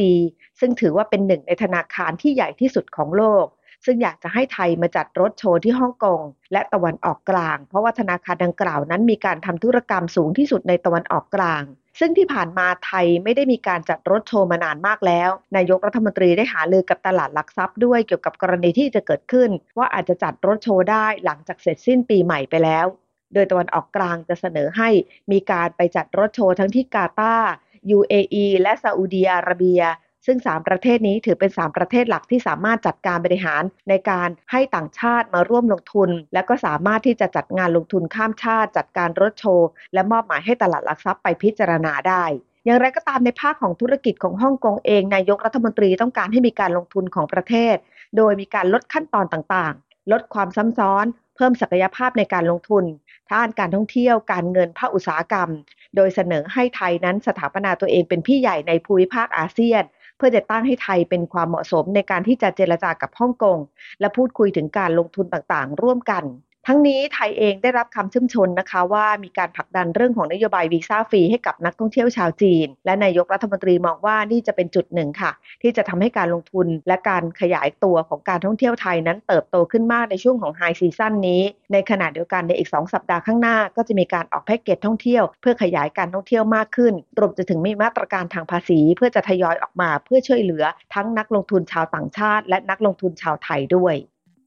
[0.61, 3.47] ซึ่งถือว่าเป็นหนึ่งในธนาคารที่ใหญ่ที่สุดของโลก
[3.85, 6.21] ซึ่งอยากจะให้ไทยมาจัดรถโชว์ที่ฮ่องกง
[6.53, 11.63] และตะวันออกกลาง เพราะว่าธนาคารดังกล่าวนั้นมีการทำธุรกรรมสูงที่สุดในตะวันออกกลาง
[12.01, 22.87] ซึ่งที่ผ่านมาไทยไม่ได้มีการจัดรถโชว์มานานมากแล้ว นายกรัฐมนตรีได้หาลือกับตลาดหลักทรัพย์ด้วยเกี่ยวกับกรณีที่จะเกิดขึ้น ว่าอาจจะจัดรถโชว์ได้หลังจากเสร็จสิ้นปีใหม่ไปแล้ว
[23.35, 24.89] โดยตะวันออกกลางจะเสนอให้
[25.33, 27.51] มีการไปจัดรถโชว์ทั้งที่กาตาร์
[27.97, 29.83] UAE และซาอุดีอาระเบีย
[30.27, 42.25] ซึ่ง 3 ประเทศนี้ถือเป็น 3 ประเทศหลักที่สามารถจัดการบริหารในการให้ต่างชาติมาร่วมลงทุน และก็สามารถที่จะจัดงานลงทุนข้ามชาติ จัดการรถโชว์ และมอบหมายให้ตลาดหลักทรัพย์ไปพิจารณาได้
[42.65, 47.77] อย่างไรก็ตามในภาคของธุรกิจของฮ่องกงเอง นายกรัฐมนตรีต้องการให้มีการลงทุนของประเทศ
[48.17, 52.85] โดยมีการลดขั้นตอนต่างๆ ลดความซ้ำซ้อน เพิ่มศักยภาพในการลงทุน
[53.33, 55.49] ด้านการท่องเที่ยว การเงินภาคอุตสาหกรรม
[55.97, 59.83] โดยเสนอให้ไทยนั้นสถาปนาตัวเองเป็นพี่ใหญ่ในภูมิภาคอาเซียน
[60.17, 63.59] เพื่อจะตั้งให้ไทยเป็นความเหมาะสมในการที่จะเจรจากับฮ่องกง
[64.01, 66.25] และพูดคุยถึงการลงทุนต่างๆ ร่วมกัน
[66.69, 75.31] ทั้งนี้ไทยเองได้รับคำชื่นชมนะคะ ว่ามีการผลักดันเรื่องของนโยบายวีซ่าฟรีให้กับนักท่องเที่ยวชาวจีน และนายกรัฐมนตรีมองว่านี่จะเป็นจุดหนึ่งค่ะ
[75.63, 93.97] ที่จะทำให้การลงทุนและการขยายตัวของการท่องเที่ยวไทยนั้นเติบโตขึ้นมากในช่วงของไฮซีซั่นนี้ ในขณะเดียวกันในอีก 2 สัปดาห์ข้างหน้า ก็จะมีการออกแพ็กเกจท่องเที่ยวเพื่อขยายการท่องเที่ยวมากขึ้นรวมจะถึงมีมาตรการทางภาษี เพื่อจะทยอยออกมาเพื่อช่วยเหลือทั้งนักลงทุนชาวต่างชาติ และนักลงทุนชาวไทยด้วย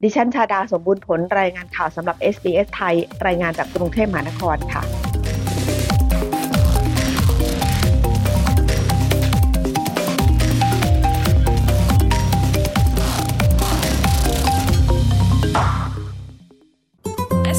[0.03, 2.95] ดิฉันชาดาสมบูรณ์ผลรายงานข่าวสำหรับ SBS ไทย
[3.27, 4.83] รายงานจากกรุงเทพมหานครค่ะ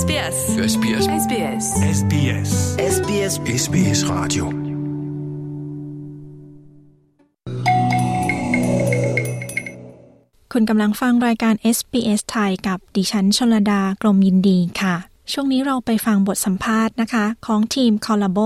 [0.00, 0.38] SBS
[0.72, 1.66] SBS SBS
[1.98, 2.50] SBS SBS
[2.94, 4.69] SBS SBS Radio
[10.54, 14.94] คุณกำลังฟังรายการ SBS ไทยกับดิฉันชลดากรมยินดีค่ะ
[15.32, 18.38] ช่วงนี้เราไปฟังบทสัมภาษณ์นะคะ ของทีมคอลลาโบ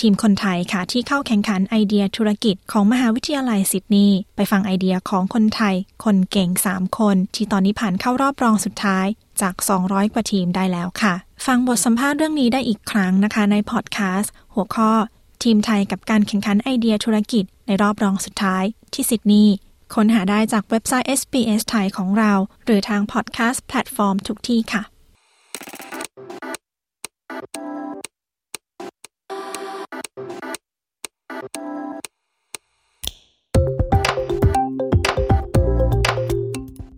[0.00, 9.06] ทีมคนไทยค่ะ ที่เข้าแข่งขันไอเดียธุรกิจของมหาวิทยาลัยซิดนีย์ไปฟังไอเดียของคนไทย คนเก่ง 3 คน ที่ตอนนี้ผ่านเข้ารอบรองสุดท้าย
[9.40, 11.14] จาก 200 กว่าทีมได้แล้วค่ะ
[11.46, 14.90] ฟังบทสัมภาษณ์เรื่องนี้ได้อีกครั้งนะคะ ในพอดแคสต์หัวข้อ
[15.42, 19.54] ทีมไทยกับการแข่งขันไอเดียธุรกิจในรอบรองสุดท้ายที่ซิดนีย์
[19.94, 22.32] ค้นหาได้จากเว็บไซต์ SBS ไทยของเรา
[22.64, 24.82] หรือทางพอดแคสต์แพลตฟอร์มทุกที่ค่ะ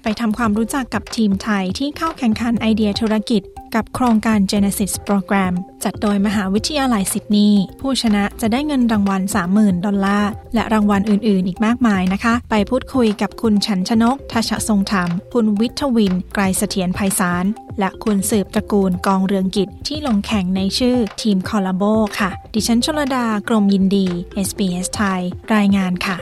[0.03, 3.43] ไปทำความรู้จักกับทีมไทยที่เข้าแข่งขันไอเดียธุรกิจ
[3.75, 5.53] กับโครงการ Genesis Program
[5.85, 9.23] จัดโดยมหาวิทยาลัยซิดนีย์ผู้ชนะจะได้เงินรางวัล
[9.55, 17.45] 30,000 ดอลลาร์ และรางวัลอื่น ๆ อีกมากมายนะคะ ไปพูดคุยกับคุณชันชนกทัชทรงธรรม คุณวิทวิน ไกรเสถียรไพศาล
[17.79, 21.83] และคุณสืบตระกูลกองเรืองกิจที่ลงแข่งในชื่อทีมคอลลาโบ
[22.19, 24.07] ค่ะ ดิฉันชลดากรมยินดี
[24.49, 25.21] SBS ไทย
[25.55, 26.17] รายงานค่ะ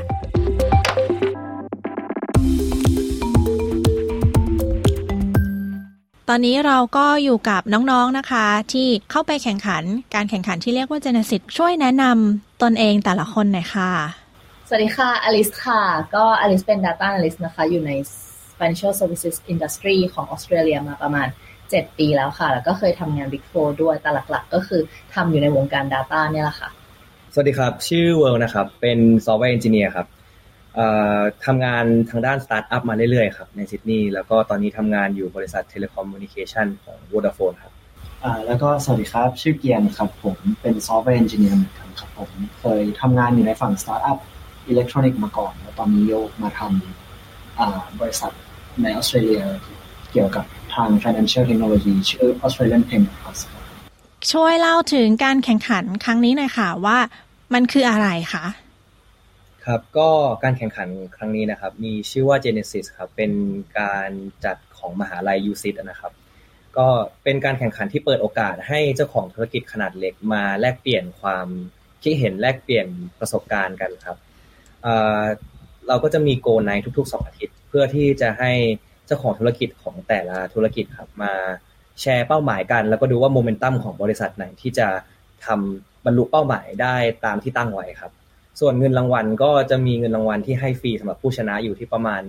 [6.31, 9.83] ตอนนี้เราก็อยู่กับน้องๆนะคะ ที่เข้าไปแข่งขัน
[10.15, 13.91] การแข่งขันที่เรียกว่า Genesis ช่วยแนะนำตนเองแต่ละคนหน่อยค่ะ
[14.69, 15.81] สวัสดีค่ะอลิสค่ะ
[16.15, 17.91] ก็อลิสเป็น Data Analyst นะคะ อยู่ใน
[18.59, 21.29] Financial Services Industry ของออสเตรเลียมาประมาณ
[21.63, 24.81] 7 ปีแล้วค่ะ แล้วก็เคยทำงาน Big Four ด้วยแต่หลักๆ ก็คือ
[25.15, 26.69] ทำอยู่ในวงการ Data เนี่ยแหละค่ะ
[27.33, 30.07] สวัสดีครับ ชื่อเวิร์นะครับ เป็น software engineer ครับ
[31.47, 37.73] ทำงานทางด้านสตาร์ทอัพมาเรื่อยๆครับในซิดนีย์แล้วก็ตอนนี้ทำงานอยู่บริษัท telecommunication ของ Vodafone ครับ
[38.25, 44.19] อ่าแล้วก็สวัสดีครับ ชื่อเกียร์ครับผมเป็น software engineer เหมือนกันครับผมเคยทำงานอยู่ในฝั่งสตาร์ทอัพ
[44.69, 48.33] อิเล็กทรอนิกส์มาก่อน แล้วตอนนี้โยกมาทำอ่าบริษัท
[48.83, 49.43] ในออสเตรเลีย
[50.13, 53.63] เกี่ยวกับทาง financial technology ชื่อ Australian Payment Plus ครับ
[54.33, 56.99] ช่วยเล่าถึงการแข่งขันครั้งนี้หน่อยค่ะว่า
[57.55, 58.45] มันคืออะไรคะ
[59.67, 60.09] ครับก็
[60.45, 63.33] การแข่งขันครั้งนี้นะครับ มีชื่อว่า Genesis ครับเป็น
[63.79, 64.11] การ
[64.45, 66.13] จัดของมหาลัย UCIT นะครับ
[66.77, 66.87] ก็
[67.25, 71.47] เป็นการแข่งขันที่เปิดโอกาสให้เจ้าของธุรกิจขนาดเล็กมาแลกเปลี่ยนความ
[72.03, 72.87] คิดเห็นแลกเปลี่ยน
[73.21, 74.17] ประสบการณ์กันครับ
[75.89, 78.53] เราก็จะมีโกในทุกๆ 2 อาทิตย์ เพื่อที่จะให้
[79.07, 81.33] เจ้าของธุรกิจของแต่ละธุรกิจครับมา
[82.01, 84.89] แชร์เป้าหมายกัน แล้วก็ดูว่าโมเมนตัมของบริษัทไหนที่จะ
[85.47, 88.13] ทำบรรลุเป้าหมายได้ตามที่ตั้งไว้ครับ
[88.61, 92.23] ส่วนเงินรางวัลก็จะมีเงินรางวัลที่ให้ฟรีสำหรับผู้ชนะอยู่ที่ประมาณ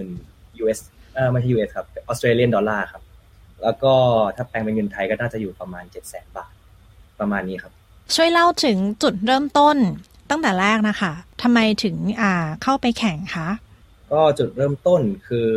[0.00, 0.80] 30,000 US
[1.14, 3.02] เออไม่ใช่ US ครับ Australian dollar ครับ
[3.62, 3.94] แล้วก็
[4.36, 6.52] ถ้าแปลงเป็นเงินไทยก็น่าจะอยู่ประมาณ700,000บาท
[7.20, 7.72] ประมาณนี้ครับ
[8.16, 9.76] ช่วยเล่าถึงจุดเริ่มต้น
[10.30, 13.48] ตั้งแต่แรกนะคะทำไมถึงอ่าเข้าไปแข่งคะ
[14.12, 15.48] ก็จุดเริ่มต้นคือ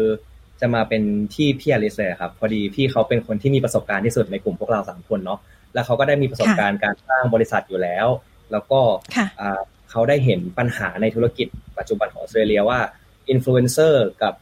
[0.61, 5.39] จะมาเป็นที่พี่อลิสเลยครับ พอดีพี่เขาเป็นคนที่มีประสบการณ์ที่สุดในกลุ่มพวกเราสามคนเนาะ
[5.73, 8.07] แล้วเขาก็ได้มีประสบการณ์การสร้างบริษัทอยู่แล้ว
[8.51, 8.79] แล้วก็
[9.93, 12.79] เขาได้เห็นปัญหาในธุรกิจปัจจุบันของออสเตรเลียว่า
[13.29, 14.33] อินฟลูเอนเซอร์กับ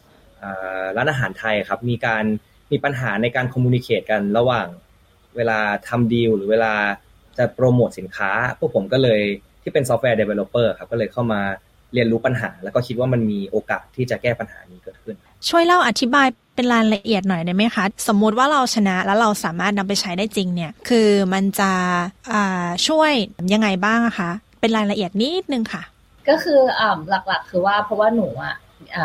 [0.97, 2.23] ร้านอาหารไทยครับมีการ
[2.71, 4.67] มีปัญหาในการ communicate กันระหว่าง
[5.35, 6.73] เวลาทำดีลหรือเวลา
[7.37, 9.21] จะโปรโมทสินค้า พวกผมก็เลย
[9.61, 11.41] ที่เป็น software developer ครับก็เลยเข้ามา
[11.93, 15.15] เรียนรู้ปัญหา แล้วก็คิดว่ามันมีโอกาสที่จะแก้ปัญหานี้เกิดขึ้น
[15.49, 21.71] ช่วยเล่าอธิบายเป็นรายละเอียดหน่อยได้ไหมคะ สมมุติว่าเราชนะแล้วเราสามารถนำไปใช้ได้จริงเนี่ย คือมันจะ
[22.87, 23.11] ช่วย
[23.53, 24.31] ยังไงบ้างคะ
[24.61, 25.83] เป็นรายละเอียดนิดนึงค่ะ
[26.29, 28.55] ก็คืออ่าหลักๆ คือว่าเพราะว่าหนูอะ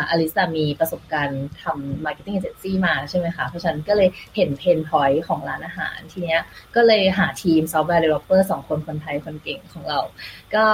[0.09, 6.41] อลิซามีประสบการณ์ทำ marketing agency มาใช่ไหมคะ เพราะฉะนั้นก็เลยเห็น pain point ของร้านอาหารทีเนี้ย
[6.75, 9.99] ก็เลยหาทีม software developer สองคนคนไทยคนเก่งของเรา
[10.55, 10.65] ก็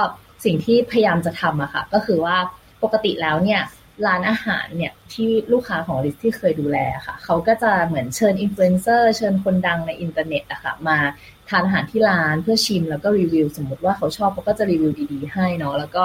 [0.44, 2.36] สิ่งที่พยายามจะทำอะค่ะ ก็คือว่า
[2.82, 3.62] ปกติแล้วเนี่ย
[4.06, 10.98] ร้านอาหารเนี่ยที่ลูกค้าของลิสที่เคยดูแลค่ะ เขาก็จะเหมือนเชิญอินฟลูเอนเซอร์เชิญคนดังในอินเทอร์เน็ตอะค่ะมา
[11.56, 16.04] ทานอาหารที่ร้านเพื่อชิมแล้วก็รีวิว สมมติว่าเขาชอบเขาก็จะรีวิวดีๆ ให้เนาะแล้วก็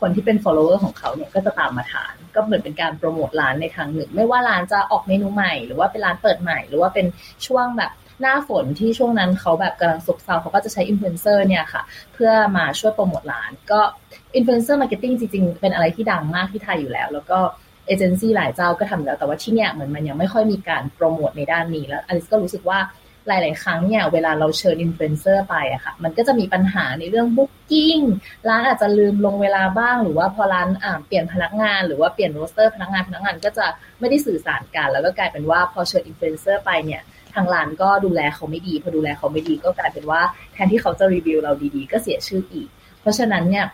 [0.00, 7.06] คนที่เป็น follower ของเขาเนี่ยก็จะตามมาทาน ก็เหมือนเป็นการโปรโมทร้านในทางหนึ่ง ไม่ว่าร้านจะออกเมนูใหม่ หรือว่าเป็นร้านเปิดใหม่ หรือว่าเป็น
[7.46, 11.82] ช่วงแบบหน้าฝนที่ช่วงนั้นเขาแบบกำลังซบเซาเขาก็จะใช้อินฟลูเอนเซอร์เนี่ยค่ะ
[12.14, 13.80] เพื่อมาช่วยโปรโมทร้าน ก็
[14.36, 17.38] influencer marketing จริงๆ เป็นอะไรที่ดังมากที่ไทยอยู่แล้ว แล้วก็
[17.86, 22.78] เอเจนซี่หลายเจ้าก็ทำแล้ว แต่ว่าที่เนี่ยเหมือนมันยังไม่ค่อยมีการโปรโมทในด้านนี้แล้วอลิสก็รู้สึกว่า
[23.28, 27.98] หลาย ๆ ครั้งเนี่ยเวลาเราเชิญอินฟลูเอนเซอร์ไปอะค่ะ มันก็จะมีปัญหาในเรื่อง booking
[28.48, 33.66] ร้านอาจจะลืมลงเวลาบ้าง หรือว่าพอร้านอ่าเปลี่ยนพนักงานหรือว่าเปลี่ยน roster พนักงานพนักงานก็จะ
[34.00, 37.02] ไม่ได้สื่อสารกัน แล้วก็กลายเป็นว่าพอเชิญอินฟลูเอนเซอร์ไปเนี่ย
[37.34, 40.20] ทางร้านก็ดูแลเขาไม่ดี พอดูแลเขาไม่ดีก็กลายเป็นว่า
[40.52, 42.68] แทนที่เขาจะรีวิวเราดี ๆ ก็เสียชื่ออีก
[43.00, 43.66] เพราะฉะนั้นเนี่ย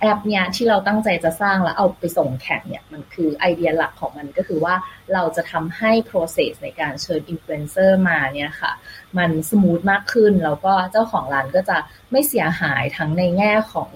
[0.00, 4.74] แอปเนี้ยที่เราตั้งใจจะสร้างแล้วเอาไปส่งแข่งเนี่ยมันคือไอเดียหลักของมันก็คือว่า
[5.12, 8.72] เราจะทำให้ process ในการเชิญอินฟลูเอนเซอร์มาเนี่ยค่ะ
[9.18, 11.76] มัน smooth มากขึ้น แล้วก็เจ้าของร้านก็จะ
[12.10, 13.90] ไม่เสียหายทั้งในแง่ของ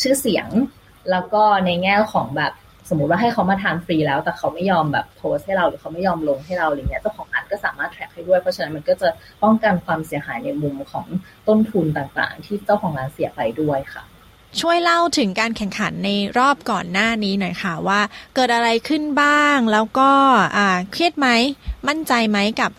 [0.00, 0.48] ชื่อเสียง
[1.10, 2.52] แล้วก็ในแง่ของแบบ
[2.90, 9.08] สมมติว่าให้เขามาทานฟรีแล้ว แต่เขาไม่ยอมแบบโพสให้เราหรือเขาไม่ยอมลงให้เราอะไรเงี้ยเจ้าของร้านก็สามารถ track ให้ด้วย เพราะฉะนั้นมันก็จะ
[9.42, 11.06] ป้องกันความเสียหายในมุมของ
[11.48, 14.04] ต้นทุนต่างๆ ที่เจ้าของร้านเสียไปด้วยค่ะ
[14.60, 18.00] ช่วยเล่าถึงการแข่งขันในรอบก่อนหน้านี้หน่อยค่ะว่า
[18.34, 20.10] เกิดอะไรขึ้นบ้าง แล้วก็
[20.92, 21.28] เครียดไหม
[21.88, 22.72] มั่นใจไหมกับ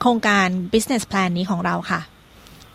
[0.00, 2.00] โครงการ business plan นี้ของเราค่ะ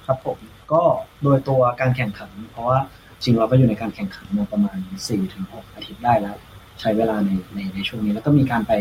[0.06, 0.38] ครับผม
[0.74, 0.82] ก็
[1.24, 2.80] โดยตัวการแข่งขัน เพราะว่า
[3.24, 4.78] จริงเราก็อยู่ในการแข่งขันมาประมาณ
[5.26, 6.36] 4-6 อาทิตย์ได้แล้ว
[6.80, 8.74] ใช้เวลาในในในช่วงนี้ แล้วก็มีการไป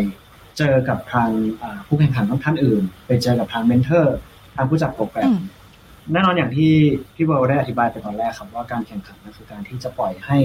[0.58, 1.28] เจอกับทาง
[1.86, 4.16] ผู้แข่งขันท่านอื่น ไปเจอกับทางเมนเทอร์
[4.56, 5.32] ทางผู้จัดโปรแกรม
[6.12, 6.72] แน่นอนอย่างที่
[7.14, 10.38] พี่เบลได้อธิบายไปตอนแรกครับว่าการแข่งขันนั่นคือการที่จะปล่อยให้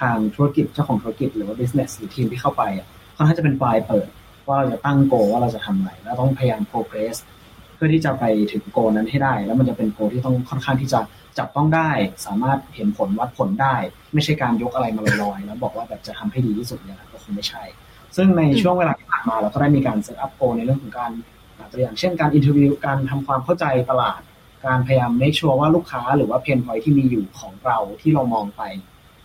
[0.00, 4.08] ทางธุรกิจเจ้าของธุรกิจหรือว่า business หรือทีมที่เข้าไปอะค่อนข้างจะเป็นปลายเปิด
[4.48, 7.16] ว่าเราจะตั้งโกว่าเราจะทำอะไรแล้วต้องพยายาม progress
[7.74, 11.00] เพื่อที่จะไปถึงโกนั้นให้ได้ แล้วมันจะเป็นโกที่ต้องค่อนข้างที่จะ
[11.38, 11.90] จับต้องได้
[12.26, 13.74] สามารถเห็นผลวัดผลได้
[14.14, 17.62] ไม่ใช่การยกอะไรมาลอยๆแล้วบอกว่าแบบจะทำให้ดีที่สุดเนี่ยก็คงไม่ใช่
[18.16, 21.10] ซึ่งในช่วงเวลาที่ผ่านมาเราก็ได้มีการเซตอัพโกในเรื่องของการ
[21.72, 24.20] ตัวอย่างเช่นการ interview การทำความเข้าใจตลาด
[24.66, 28.62] การพยายาม make sure ว่าลูกค้าหรือว่า pain point ที่มีอยู่ของเราที่เรามองไป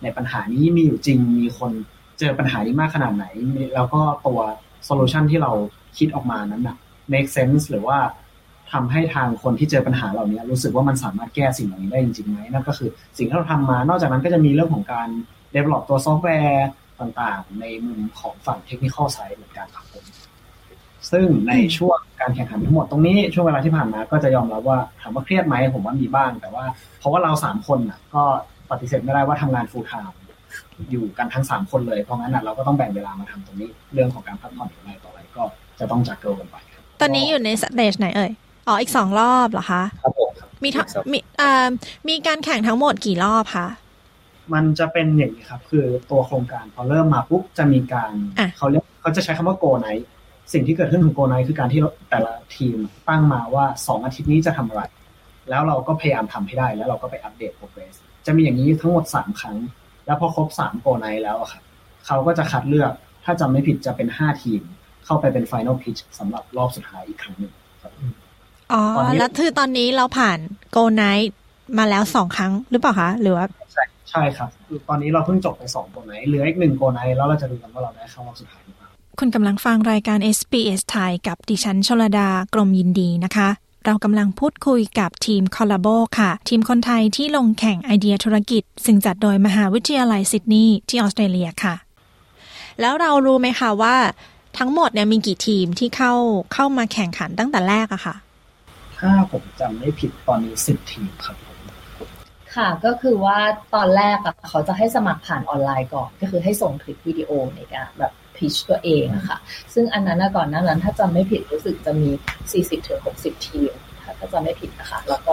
[0.02, 1.72] ในปัญหานี้มีอยู่จริงมีคน
[2.18, 3.26] เจอปัญหานี้มากขนาดไหน
[3.74, 4.40] แล้วก็ตัว
[4.84, 5.52] solution ที่เรา
[5.98, 6.76] คิดออกมานั้นนะ
[7.12, 7.98] make sense หรือว่า
[8.72, 15.08] ทำให้ทางคนที่เจอปัญหาเหล่านี้รู้สึกว่ามันสามารถแก้สิ่งเหล่านี้ได้จริงๆไหมนั่นก็คือสิ่งที่เราทำมา นอกจากนั้นก็จะมีเรื่องของการ
[15.54, 16.68] develop ตัวซอฟต์แวร์
[17.00, 20.04] ต่างๆ ในมุมของฝั่ง technical side เหมือนกันครับผม
[21.12, 26.64] ซึ่งในช่วงการแข่งขันทั้งหมดตรงนี้ช่วงเวลาที่ผ่านมาก็จะยอมรับว่าถามว่าเครียดไหมผมว่ามีบ้าง แต่ว่า
[26.98, 28.22] เพราะว่าเราสามคนอะ ก็
[28.70, 30.18] ปฏิเสธไม่ได้ว่าทำงาน full-time
[30.90, 35.42] อยู่กันทั้งสามคนเลยเพราะงั้นเราก็ต้องแบ่งเวลามาทำตรงนี้ เรื่องของการพักผ่อนอะไรต่ออะไรก็
[35.80, 36.56] จะต้องจัดการกันไป
[37.00, 38.30] ตอนนี้อยู่ใน stage ไหนเอ่ย
[38.68, 40.30] อ๋ออีกสองรอบเหรอคะครับผม
[40.64, 40.68] มี
[41.12, 41.68] มีอ่า
[42.08, 43.68] มีการแข่งทั้งหมดกี่รอบคะ
[44.52, 48.12] มันจะเป็นอย่างนี้ครับ คือตัวโครงการพอเริ่มมาปุ๊บจะมีการ
[48.56, 49.88] เขาเรียกเขาจะใช้คำว่า goal night
[50.52, 51.80] สิ่งที่เกิดขึ้นของ goal night คือการที่
[52.10, 52.76] แต่ละทีม
[53.08, 54.82] ตั้งมาว่าสองอาทิตย์นี้จะทำอะไร
[55.50, 57.94] แล้วเราก็พยายามทำให้ได้ แล้วเราก็ไป update progress
[58.26, 59.56] จะมีอย่างนี้ทั้งหมดสามครั้ง
[60.06, 61.62] แล้วพอครบสาม goal night แล้วครับ
[62.06, 62.92] เขาก็จะคัดเลือก
[63.24, 64.62] ถ้าจำไม่ผิดจะเป็นห้าทีม
[65.04, 67.52] เข้าไปเป็น final pitch สำหรับรอบสุดท้ายอีกครั้งหนึ่ง
[68.72, 68.82] อ๋อ
[69.18, 70.38] แล้วคือตอนนี้เราผ่าน
[70.70, 71.02] goal night
[71.78, 74.50] มาแล้วสองครั้งหรือเปล่าคะหรือว่าใช่ใช่ครับ
[74.88, 78.87] ตอนนี้เราเพิ่งจบไปสองโกไนเหลืออีกหนึ่งโกไนแล้วเราจะดูกันว่าเราได้เข้ารอบสุดท้ายหรือเปล่า
[79.22, 83.48] คุณกำลังฟังรายการ SBS ไทยกับดิฉันชลดากรมยินดีนะคะ
[83.84, 91.74] เรากำลังพูดคุยกับทีมคอลลาโบค่ะ ทีมคนไทยที่ลงแข่งไอเดียธุรกิจ ซึ่งจัดโดยมหาวิทยาลัยซิดนีย์ที่ออสเตรเลียค่ะ
[92.80, 93.96] แล้วเรารู้ไหมคะว่า
[94.58, 96.12] ทั้งหมดเนี่ยมีกี่ทีมที่เข้า
[96.54, 98.14] เข้ามาแข่งขันตั้งแต่แรกอะค่ะ
[98.98, 101.36] ถ้าผมจำไม่ผิดตอนนี้สิบทีมครับ
[102.54, 103.38] ค่ะก็คือว่า
[103.74, 109.38] ตอนแรกอะเขาจะให้สมัครผ่านออนไลน์ก่อน ก็คือให้ส่งคลิปวิดีโอในการแบบ พิชตัวเองอะค่ะ
[109.74, 112.08] ซึ่งอันนั้นก่อนหน้านั้น ถ้าจำไม่ผิดรู้สึกจะมี
[112.48, 113.72] 40ถึง60 ทีม
[114.18, 115.32] ถ้าจำไม่ผิดนะคะแล้วก็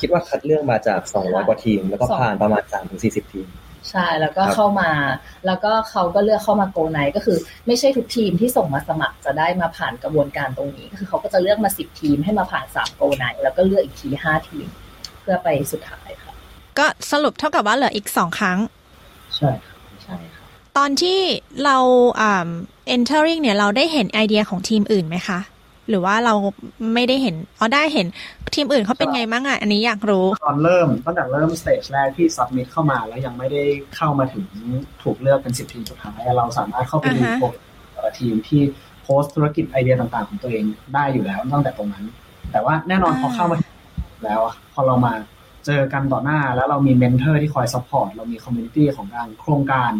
[0.00, 3.48] คิดว่าคัดเลือกมาจาก 200 กว่าทีม แล้วก็ผ่านประมาณ3ถึง40 ทีม
[3.90, 4.90] ใช่แล้วก็เข้ามา
[5.46, 14.66] แล้วก็เขาก็เลือกเข้ามาโกไนก็คือ ไม่ใช่ทุกทีมที่ส่งมาสมัครจะได้มาผ่านกระบวนการตรงนี้คือเขาก็จะเลือกมา10ทีมให้มาผ่าน3โกไนแล้วก็เลือกอีกที5ทีม
[15.20, 16.32] เพื่อไปสุดท้ายค่ะ
[16.78, 18.58] ก็สรุปเท่ากับว่าเหลืออีกสองครั้ง
[19.36, 19.71] ใช่ใช่ค่ะ
[20.78, 21.18] ตอนที่
[21.64, 21.76] เรา
[22.20, 22.48] อ่า
[22.94, 25.40] entering เนี่ยเราได้เห็นไอเดียของทีมอื่นไหมคะ
[25.88, 26.34] หรือว่าเรา
[26.94, 28.06] ไม่ได้เห็นอ๋อได้เห็น
[28.54, 33.62] ทีมอื่นเขาเป็นไงบ้างอะอันนี้อยากรู้ตอนเริ่มตั้งแต่เริ่ม stage แรกที่ submit เข้ามาแล้วยังไม่ได้
[33.96, 34.44] เข้ามาถึง
[35.02, 37.48] ถูกเลือกเป็นสิบทีมสุดท้ายเราสามารถเข้าไปดูโปร
[38.18, 38.62] ทีมที่
[39.02, 42.04] โพสธุรกิจไอเดียต่างๆ ของตัวเองได้อยู่แล้วตั้งแต่ตรงนั้น
[42.52, 43.56] แต่ว่าแน่นอนพอเข้ามา
[44.24, 44.40] แล้ว
[44.74, 45.14] พอเรามา
[45.66, 49.92] เจอกันต่อหน้าแล้วเรามี mentor ที่คอย support เรามี community ของการโครงการ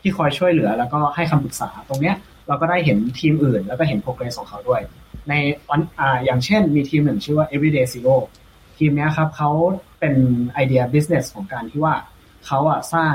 [0.00, 2.16] ที่คอยช่วยเหลือ แล้วก็ให้คำปรึกษาตรงเนี้ย
[2.48, 4.80] เราก็ได้เห็นทีมอื่น แล้วก็เห็น progress ของเขาด้วย
[5.28, 5.34] ใน
[5.70, 8.16] วันอ่าอย่างเช่นมีทีมหนึ่งชื่อว่า everyday zero
[8.78, 9.50] ทีมนี้ครับเขา
[10.00, 10.14] เป็น
[10.54, 11.94] ไอเดีย business ของการที่ว่า
[12.46, 13.14] เขาอะสร้าง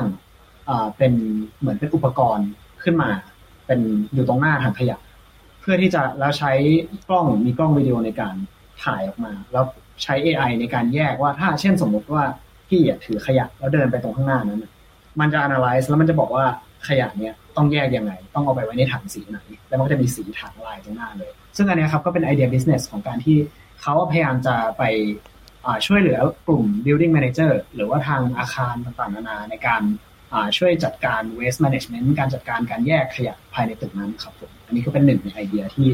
[0.69, 1.13] อ่าเป็น
[1.59, 2.47] เหมือนเป็นอุปกรณ์
[2.83, 3.09] ขึ้นมา
[3.65, 3.79] เป็น
[4.13, 4.97] อยู่ตรงหน้าถังขยะ
[5.61, 6.51] เพื่อที่จะแล้วใช้
[7.07, 8.35] กล้องมีกล้องวิดีโอในการ
[8.83, 9.63] ถ่ายออกมา แล้ว
[10.03, 12.23] ใช้ AI ในการแยกว่าถ้าเช่นสมมติว่า
[12.67, 14.65] พี่ถือขยะแล้วเดินไปตรงข้างหน้านั้น
[15.19, 16.45] มันจะ analyze แล้วมันจะบอกว่า
[16.87, 23.37] ขยะเนี้ยต้องแยกยังไง ต้องเอาไปไว้ในถังสีไหน แล้วมันก็จะมีสีถังลายตรงหน้าเลย ซึ่งอันนี้ครับก็เป็นไอเดีย business ของการที่
[23.81, 24.83] เขาพยายามจะไป
[25.85, 29.81] ช่วยเหลือกลุ่ม building manager หรือว่าทางอาคารต่างๆนานาในการ
[30.57, 35.89] ช่วยจัดการ waste management การจัดการการแยกขยะภายในตึกนั้นครับผมอันนี้ก็เป็นหนึ่งในไอเดียที่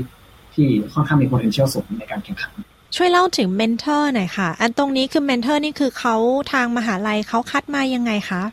[0.53, 2.53] ที่ค่อนข้างมี potential สูงในการแข่งขัน
[2.95, 6.15] ช่วยเล่าถึง mentor หน่อยค่ะ อันตรงนี้คือ mentor นี่คือเขา
[6.53, 8.43] ทางมหาลัยเขาคัดมายังไงคะ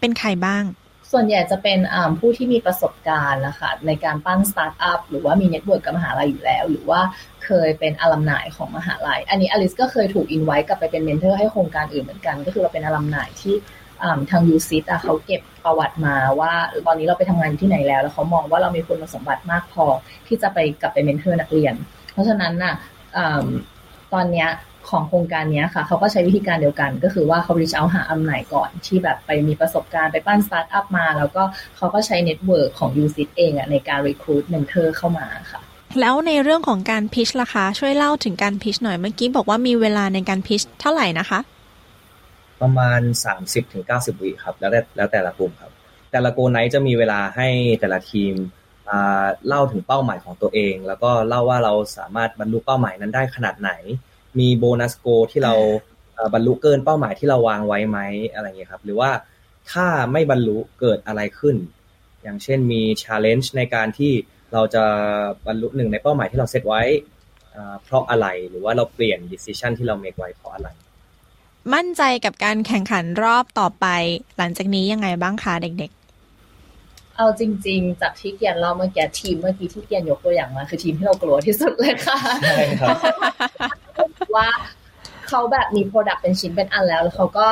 [0.00, 0.64] เป็นใครบ้าง
[1.12, 1.78] ส่วนใหญ่จะเป็น
[2.18, 7.00] ผู้ที่มีประสบการณ์นะคะในการปั้นสตาร์ทอัพหรือว่ามี network กับมหาลัยอยู่แล้ว หรือว่า
[7.44, 13.54] เคยเป็น alumni ของมหาลัย อันนี้อลิสก็เคยถูกอินไว้กลับไปเป็น mentor ให้โครงการอื่นเหมือนกัน ก็คือเราเป็น alumni ที่
[14.30, 16.52] ทาง USYD เขาเก็บประวัติมาว่า
[16.86, 19.84] ตอนนี้เราไปทำงานที่ไหนแล้ว แล้วเขามองว่าเรามีคุณสมบัติมากพอ
[20.26, 21.74] ที่จะไปกลับไป mentor นักเรียน
[22.12, 22.74] เพราะฉะนั้นน่ะ
[24.12, 24.48] ตอนเนี้ย
[24.90, 31.42] ของโครงการนี้ค่ะ เขาก็ใช้วิธีการเดียวกัน ก็คือว่าเขา reach out หา alumni ก่อนที่แบบไปมีประสบการณ์ไปปั้นสตาร์ทอัพมา แล้วก็
[31.76, 35.60] เขาก็ใช้ network ของ u c เองอะในการ recruit mentor เข้ามาค่ะ
[36.00, 41.40] แล้วในเรื่องของการพิชล่ะคะช่วยเล่าถึงการพิชหน่อยเมื่อกี้บอกว่ามีเวลาในการพิชเท่าไหร่นะคะ
[42.60, 43.00] ประมาณ
[43.62, 45.72] 30-90วิครับ แล้วแต่แล้วแต่ละกลุ่มครับ
[46.12, 47.48] แต่ละโกไนท์จะมีเวลาให้
[47.80, 48.34] แต่ละทีม
[49.48, 53.70] เล่าถึงเป้าหมายของตัวเอง แล้วก็เล่าว่าเราสามารถบรรลุเป้าหมายนั้นได้ขนาดไหน
[54.38, 55.54] มีโบนัสโกที่เรา
[56.34, 57.98] บรรลุเกินเป้าหมายที่เราวางไว้ไหม
[58.32, 59.10] อะไรเงี้ยครับ หรือว่า
[59.72, 61.56] ถ้าไม่บรรลุเกิดอะไรขึ้น
[62.22, 64.12] อย่างเช่นมี challenge ในการที่
[64.52, 64.84] เราจะ
[65.46, 66.82] บรรลุหนึ่งในเป้าหมายที่เราเซตไว้
[67.84, 70.68] เพราะอะไรหรือว่าเราเปลี่ยน decision ที่เรา make ไว้เพราะอะไร
[71.74, 73.86] มั่นใจกับการแข่งขันรอบต่อไป
[74.36, 82.96] หลังจากนี้ยังไงบ้างคะเด็กๆ เอาจริง ๆ จากที่เกียนเราเมื่อกี้ทีมเมื่อกี้ที่เกียนยกตัวอย่างมา คือทีมที่เรากลัวที่สุดเลยค่ะใช่ครับ
[84.38, 84.48] ว่า
[85.28, 87.48] เขาแบบมี product เป็นชิ้นเป็นอันแล้ว แล้วเขาก็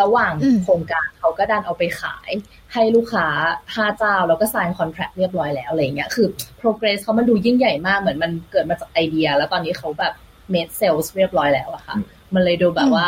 [0.00, 0.32] ระหว่าง
[0.64, 2.30] โครงการเขาก็ดันเอาไปขาย
[2.72, 3.26] ให้ลูกค้า
[3.74, 6.26] ห้าเจ้าแล้วก็สายคอนแทรคเรียบร้อยแล้วอะไรเงี้ยคือ
[6.60, 10.12] progress เขามันดูยิ่งใหญ่มากเหมือนมันเกิดมาจากไอเดีย แล้วตอนนี้เขาแบบ
[10.52, 11.96] made sales เรียบร้อยแล้วอะค่ะ
[12.34, 13.06] มันเลยดูแบบว่า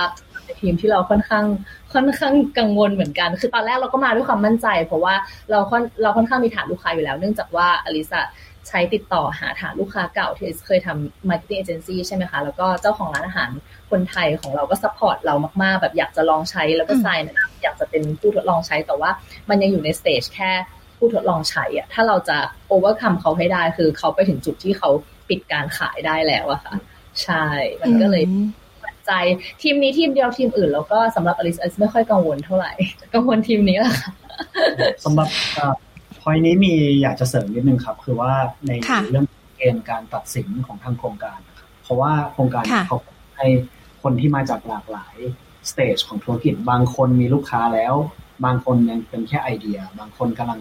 [0.60, 1.44] ทีมที่เราค่อนข้าง
[1.92, 5.14] ค่อนข้างกังวลเหมือนกัน คือตอนแรกเราก็มาด้วยความมั่นใจ เพราะว่า
[5.50, 8.20] เราค่อนเราค่อนข้างมีฐานลูกค้าอยู่แล้ว เนื่องจากว่าอลิซา
[8.68, 13.50] ใช้ติดต่อหาฐานลูกค้าเก่าที่เคยทำ marketing agency ใช่ไหมคะ แล้วก็เจ้าของร้านอาหาร
[13.90, 19.10] คนไทยของเราก็ support เรามาก ๆ แบบอยากจะลองใช้แล้วก็ sign นะอยากจะเป็นผู้ทดลองใช้แต่ว่า
[19.48, 20.50] มันยังอยู่ใน stage แค่
[20.98, 22.38] ผู้ทดลองใช้อะถ้าเราจะ
[22.68, 24.90] overcome เขาให้ได้ คือเขาไปถึงจุดที่เขา
[25.28, 26.74] ปิดการขายได้แล้วอะค่ะ
[27.22, 27.44] ใช่
[27.82, 28.24] มันก็เลย
[29.06, 29.12] ใจ
[29.62, 32.72] ทีมนี้ทีมเดียวทีมอื่น แล้วก็สำหรับอลิสอลิสไม่ค่อยกังวลเท่าไหร่
[33.14, 34.10] กังวลทีมนี้แหละค่ะ
[35.04, 35.28] สำหรับ
[36.22, 38.32] พอยนี้มีอยากจะเสริมนิดนึงครับ คือว่า
[38.68, 38.72] ใน
[39.10, 42.98] เรื่องเกณฑ์การตัดสินของทางโครงการนะครับเพราะว่าโครงการเขา
[43.36, 43.46] ให้
[44.02, 45.16] คนที่มาจากหลากหลาย
[45.70, 47.94] stage ของธุรกิจบางคนมีลูกค้าแล้ว
[48.44, 50.60] บางคนยังเป็นแค่ไอเดีย บางคนกำลัง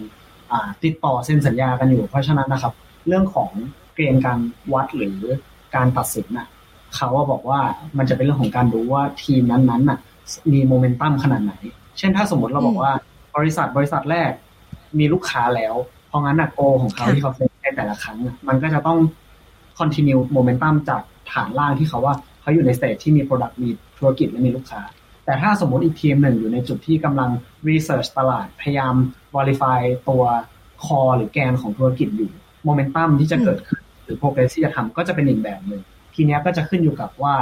[0.84, 2.74] ติดต่อเซ็นสัญญากันอยู่ เพราะฉะนั้นนะครับ
[3.08, 3.52] เรื่องของ
[3.96, 4.40] เกณฑ์การ
[4.74, 5.18] วัดหรือ
[5.76, 6.48] การตัดสินน่ะ
[6.96, 7.60] เขาว่าบอกว่า
[7.98, 10.00] มันจะเป็นเรื่องของการดูว่าทีมนั้นๆน่ะ
[10.54, 11.54] มีโมเมนตัมขนาดไหน
[11.98, 12.92] เช่นถ้าสมมติเราบอกว่า
[13.36, 14.32] บริษัทบริษัทแรก
[15.00, 15.76] มีลูกค้าแล้ว
[16.08, 18.18] เพราะงั้นอะโกของเขาที่เขาเซ็นในแต่ละครั้ง
[18.48, 19.00] มันก็จะต้อง
[19.80, 24.82] continue momentum จากฐานล่างที่เขาว่าเขาอยู่ในสเตจที่มี product มีธุรกิจและมีลูกค้า
[25.26, 27.30] แต่ถ้าสมมติอีกทีมหนึ่งอยู่ในจุดที่กำลัง
[27.68, 28.96] research ตลาดพยายาม
[29.36, 29.80] verify
[30.10, 30.24] ตัว
[30.84, 32.32] คอหรือแกนของธุรกิจอยู่
[32.68, 35.82] momentum ที่จะเกิดขึ้นหรือ progress ที่จะทำก็จะเป็นอีกแบบหนึ่ง
[36.16, 37.36] ทีนี้ก็จะขึ้นอยู่กับว่า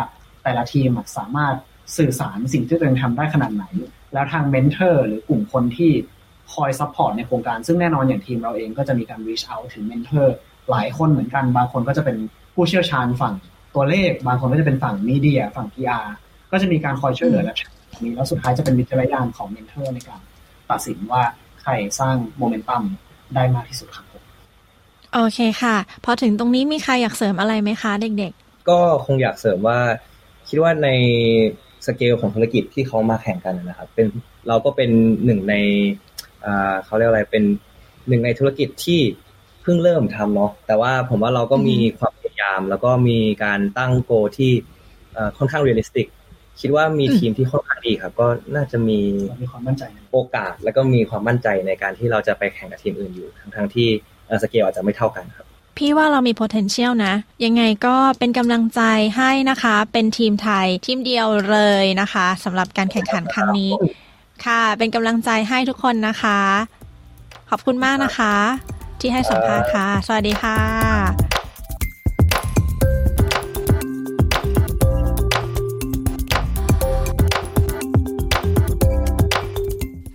[0.43, 1.55] แต่ละทีมสามารถ
[1.97, 3.65] สื่อสารสิ่งที่ตัวเองทำได้ขนาดไหน
[4.13, 5.91] แล้วทาง mentor หรือกลุ่มคนที่
[6.53, 10.35] คอย support ในโครงการ ซึ่งแน่นอนอย่างทีมเราเองก็จะมีการ reach out ถึง mentor
[10.69, 12.17] หลายคนเหมือนกัน บางคนก็จะเป็น
[12.53, 13.33] ผู้เชี่ยวชาญฝั่ง
[13.75, 16.07] ตัวเลข บางคนก็จะเป็นฝั่ง media ฝั่ง PR
[16.51, 17.55] ก็จะมีการคอยช่วยเหลือและ
[18.01, 20.21] นี้แล้วสุดท้ายจะเป็นวิจารณญาณของ mentor ในการ
[20.69, 21.23] ตัดสินว่า
[21.61, 22.81] ใครสร้างโมเมนตัม
[23.35, 24.23] ได้มากที่สุดครับผม
[25.13, 25.75] โอเคค่ะ
[26.05, 29.79] พอถึงตรงนี้มีใครอยากเสริมอะไรไหมคะเด็กๆ ก็คงอยากเสริมว่า
[30.49, 30.89] คิดว่าใน
[31.85, 34.07] สเกลของธุรกิจที่เขามาแข่งกันนะครับ เป็น
[34.47, 34.89] เราก็เป็น
[35.25, 35.55] หนึ่งใน
[36.85, 37.43] เขาเรียกอะไรเป็น
[38.07, 39.01] หนึ่งในธุรกิจที่
[39.61, 44.51] เพิ่งเริ่มทำเนาะแต่ว่าผมว่าเราก็มีความพยายาม แล้วก็มีการตั้ง goal ที่
[45.37, 46.07] ค่อนข้าง realistic
[46.61, 48.99] คิดว่ามีทีมที่ค่อนข้างดีครับ ก็น่าจะมี
[49.41, 49.83] มีความมั่นใจ
[50.13, 53.87] โอกาส แล้วก็มีความมั่นใจในการที่เราจะไปแข่งกับทีมอื่นอยู่ ทั้งทั้งที่
[54.43, 55.45] สเกลอาจจะไม่เท่ากันครับ
[55.77, 57.13] พี่ว่าเรามี potential นะ
[57.45, 58.81] ยังไงก็เป็นกำลังใจ
[59.17, 63.71] ให้นะคะ เป็นทีมไทยทีมเดียวเลยนะคะสำหรับการแข่งขันครั้งนี้
[64.45, 66.39] ค่ะ เป็นกำลังใจให้ทุกคนนะคะ
[67.49, 68.33] ขอบคุณมากนะคะ
[68.99, 70.59] ที่ให้สัมภาษณ์ค่ะ สวัสดีค่ะ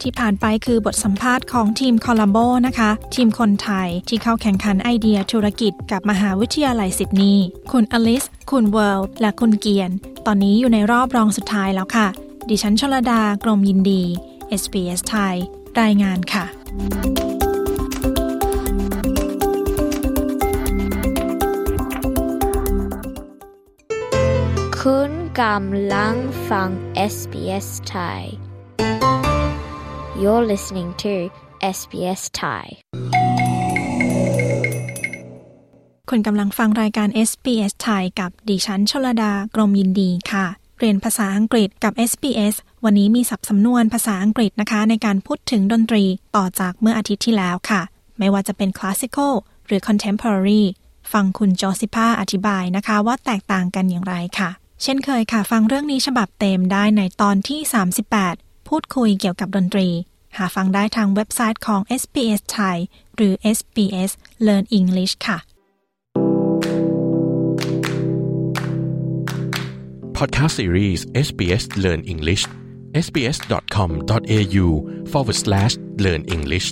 [0.02, 9.90] ที่ผ่านไปคือบทสัมภาษณ์ของทีมคอลัมโบนะคะ ทีมคนไทยที่เข้าแข่งขันไอเดียธุรกิจกับมหาวิทยาลัยซิดนีย์คุณอลิส คุณเวิลด์และคุณเกียน
[10.26, 12.06] ตอนนี้อยู่ในรอบรองสุดท้ายแล้วค่ะ
[12.50, 14.02] ดิฉันชลดา กรมยินดี
[14.62, 15.36] SBS ไทย
[15.80, 16.44] รายงานค่ะ
[24.80, 26.16] คุณกำลัง
[26.50, 26.68] ฟัง
[27.12, 28.20] SBS Thai
[30.20, 31.14] You're listening to
[31.78, 32.66] SBS Thai
[36.10, 42.54] คุณกำลังฟังรายการ SBS ไทยกับดิฉันชลดา กรมยินดีค่ะเรียนภาษาอังกฤษกับ SBS
[42.84, 46.04] วันนี้มีสับสำนวนภาษาอังกฤษนะคะ ในการพูดถึงดนตรี
[46.36, 47.82] ต่อจากเมื่ออาทิตย์ที่แล้วค่ะ
[48.18, 49.34] ไม่ว่าจะเป็น classical
[49.66, 50.62] หรือ contemporary
[51.12, 54.50] ฟังคุณจอสิพาอธิบายนะคะ ว่าแตกต่างกันอย่างไรค่ะ
[54.82, 57.60] เช่นเคยค่ะ ฟังเรื่องนี้ฉบับเต็มได้ในตอนที่
[58.14, 59.88] 38 พูดคุยเกี่ยวกับดนตรี
[60.36, 62.78] หาฟังได้ทางเว็บไซต์ของ SBS ไทย
[63.16, 64.10] หรือ SBS
[64.46, 65.38] Learn English ค่ะ
[70.20, 72.42] Podcast Series SBS Learn English
[73.04, 74.66] sbs.com.au
[75.10, 76.68] forward slash learn English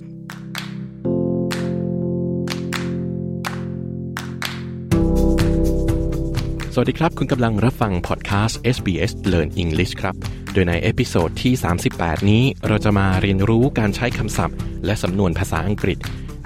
[6.74, 10.14] สวัสดีครับ คุณกำลังรับฟังพอดแคสต์ SBS Learn English ครับ
[10.53, 11.55] โดยใน episode ที่
[11.93, 15.99] 38 นี้เราจะมาเรียนรู้การใช้คำศัพท์ และสำนวนภาษาอังกฤษ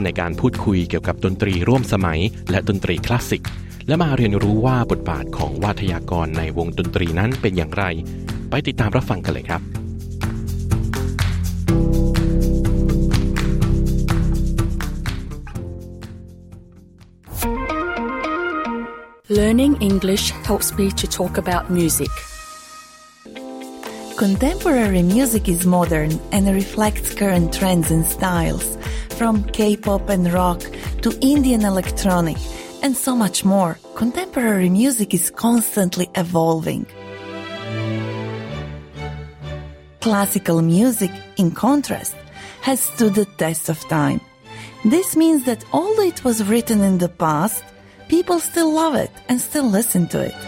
[0.02, 2.20] ในการพูดคุยเกี่ยวกับดนตรีร่วมสมัย
[2.50, 3.44] และดนตรีคลาสสิก
[3.88, 7.84] และมาเรียนรู้ว่าบทบาทของวาทยากรในวงดนตรีนั้นเป็นอย่างไร
[8.50, 9.62] ไปติดตามรับฟังกันเลยครับ
[19.28, 22.12] Learning English helps me to talk about music.
[24.16, 28.78] Contemporary music is modern and reflects current trends and styles,
[29.18, 30.60] from K-pop and rock
[31.02, 32.38] to Indian electronic
[32.86, 33.76] and so much more.
[33.96, 36.86] Contemporary music is constantly evolving.
[40.00, 42.14] Classical music, in contrast,
[42.62, 44.20] has stood the test of time.
[44.84, 47.64] This means that although it was written in the past,
[48.06, 50.40] people still love it and still listen to it.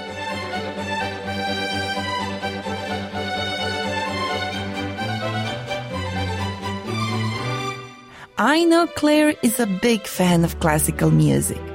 [8.38, 11.67] I know Claire is a big fan of classical music.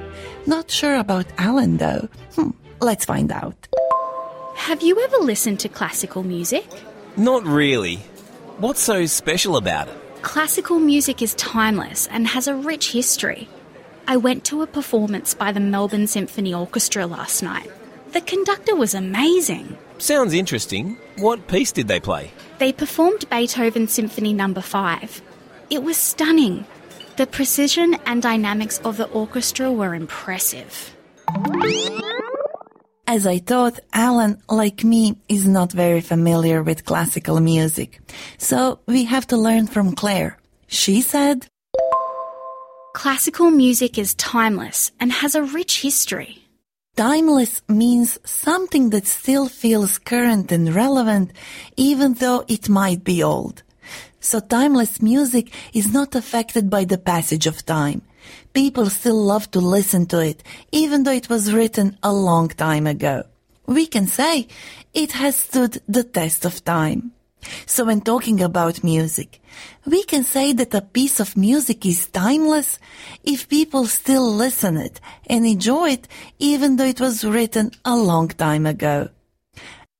[0.46, 2.08] Not sure about Alan though.
[2.34, 3.68] Hmm, let's find out.
[4.56, 6.66] Have you ever listened to classical music?
[7.16, 7.96] Not really.
[8.58, 9.94] What's so special about it?
[10.22, 13.48] Classical music is timeless and has a rich history.
[14.06, 17.70] I went to a performance by the Melbourne Symphony Orchestra last night.
[18.12, 19.76] The conductor was amazing.
[19.98, 20.98] Sounds interesting.
[21.16, 22.32] What piece did they play?
[22.58, 25.22] They performed Beethoven's Symphony Number 5.
[25.70, 26.64] It was stunning.
[27.16, 30.96] The precision and dynamics of the orchestra were impressive.
[33.06, 38.00] As I thought, Alan, like me, is not very familiar with classical music.
[38.38, 40.38] So we have to learn from Claire.
[40.66, 41.46] She said,
[42.94, 46.38] Classical music is timeless and has a rich history.
[46.96, 51.32] Timeless means something that still feels current and relevant,
[51.76, 53.62] even though it might be old.
[54.24, 58.00] So timeless music is not affected by the passage of time.
[58.54, 62.86] People still love to listen to it, even though it was written a long time
[62.86, 63.24] ago.
[63.66, 64.48] We can say
[64.94, 67.12] it has stood the test of time.
[67.66, 69.42] So when talking about music,
[69.84, 72.78] we can say that a piece of music is timeless
[73.24, 76.08] if people still listen it and enjoy it
[76.38, 79.10] even though it was written a long time ago.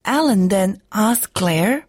[0.07, 1.87] Alan then asked Claire,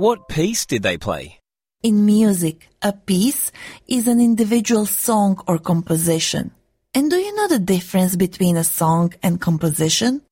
[0.00, 1.40] What piece did they play?
[1.82, 3.52] In music, a piece
[3.86, 6.52] is an individual song or composition.
[6.94, 10.22] And do you know the difference between a song and composition?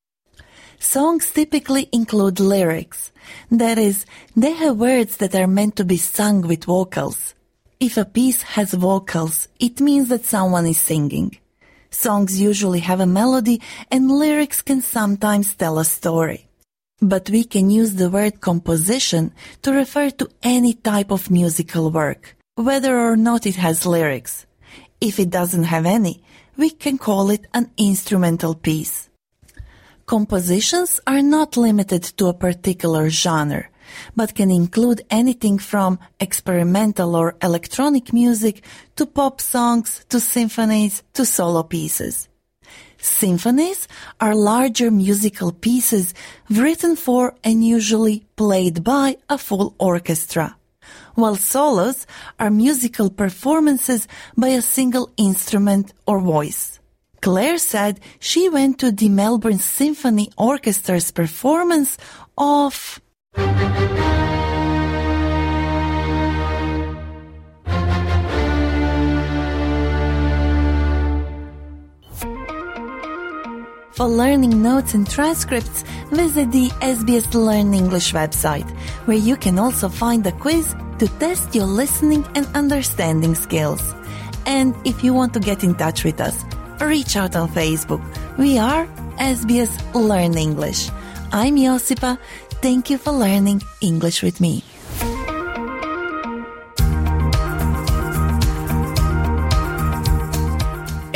[0.79, 3.13] Songs typically include lyrics.
[3.51, 7.35] That is, they have words that are meant to be sung with vocals.
[7.79, 11.37] If a piece has vocals, it means that someone is singing.
[11.91, 13.61] Songs usually have a melody
[13.91, 16.48] and lyrics can sometimes tell a story.
[17.01, 19.33] But we can use the word composition
[19.63, 24.47] to refer to any type of musical work, whether or not it has lyrics.
[25.01, 26.23] If it doesn't have any,
[26.57, 29.09] we can call it an instrumental piece.
[30.07, 33.69] Compositions are not limited to a particular genre,
[34.17, 38.65] but can include anything from experimental or electronic music
[38.97, 42.28] to pop songs to symphonies to solo pieces.
[43.01, 43.87] Symphonies
[44.21, 46.15] are larger musical pieces
[46.51, 50.57] written for and usually played by a full orchestra,
[51.15, 52.07] while solos
[52.39, 56.81] are musical performances by a single instrument or voice.
[57.21, 61.99] Claire said she went to the Melbourne Symphony Orchestra's performance
[62.37, 63.01] of
[73.99, 75.83] For learning notes and transcripts,
[76.13, 78.71] visit the SBS Learn English website,
[79.09, 83.83] where you can also find a quiz to test your listening and understanding skills.
[84.47, 86.45] And if you want to get in touch with us,
[86.81, 88.01] reach out on Facebook.
[88.39, 88.87] We are
[89.19, 90.91] SBS Learn English.
[91.33, 92.21] I'm Josipa.
[92.63, 94.63] Thank you for learning English with me.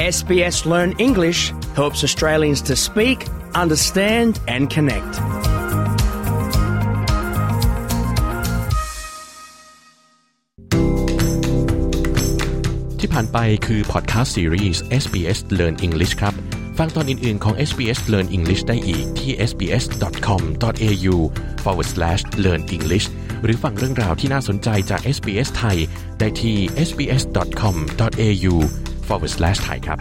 [0.03, 3.19] SBS Learn English helps Australians to speak,
[3.55, 5.15] understand, and connect.
[13.01, 16.35] ที่ผ่านไปคือพอดแคสต์ซีรีส์ SBS Learn English ครับ
[16.79, 21.17] ฟังตอนอื่น ๆ ของ SBS Learn English ได้อีกที่ sbs.com.au
[21.65, 23.07] forward slash learn english
[23.45, 25.79] หรือฟังเรื่องราวที่น่าสนใจจาก SBS ไทย
[26.19, 26.57] ได้ที่
[26.89, 28.55] sbs.com.au
[29.09, 29.99] forward slash ไทยครับ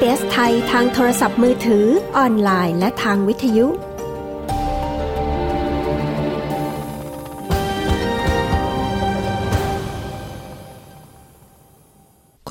[0.00, 1.84] SBS ไทยทางโทรศัพท์มือถือ
[2.16, 3.70] ออนไลน์ และทางวิทยุ ค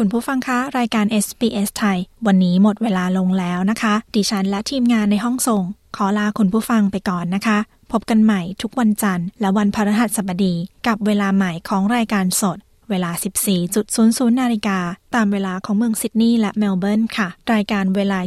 [0.01, 1.97] คุณผู้ฟังคะ รายการ SBS ไทย
[2.27, 5.63] วันนี้หมดเวลาลงแล้วนะคะ ดิฉันและทีมงานในห้องส่ง
[5.95, 7.57] ขอลาคุณผู้ฟังไปก่อนนะคะ
[7.91, 10.53] พบกันใหม่ทุกวันจันทร์และวันพฤหัสบดี
[10.87, 12.59] กับเวลาใหม่ของรายการสด
[12.89, 13.11] เวลา
[13.75, 14.79] 14.00 นาฬิกา
[15.15, 18.19] ตามเวลาของเมืองซิดนีย์และเมลเบิร์นค่ะ รายการเวลา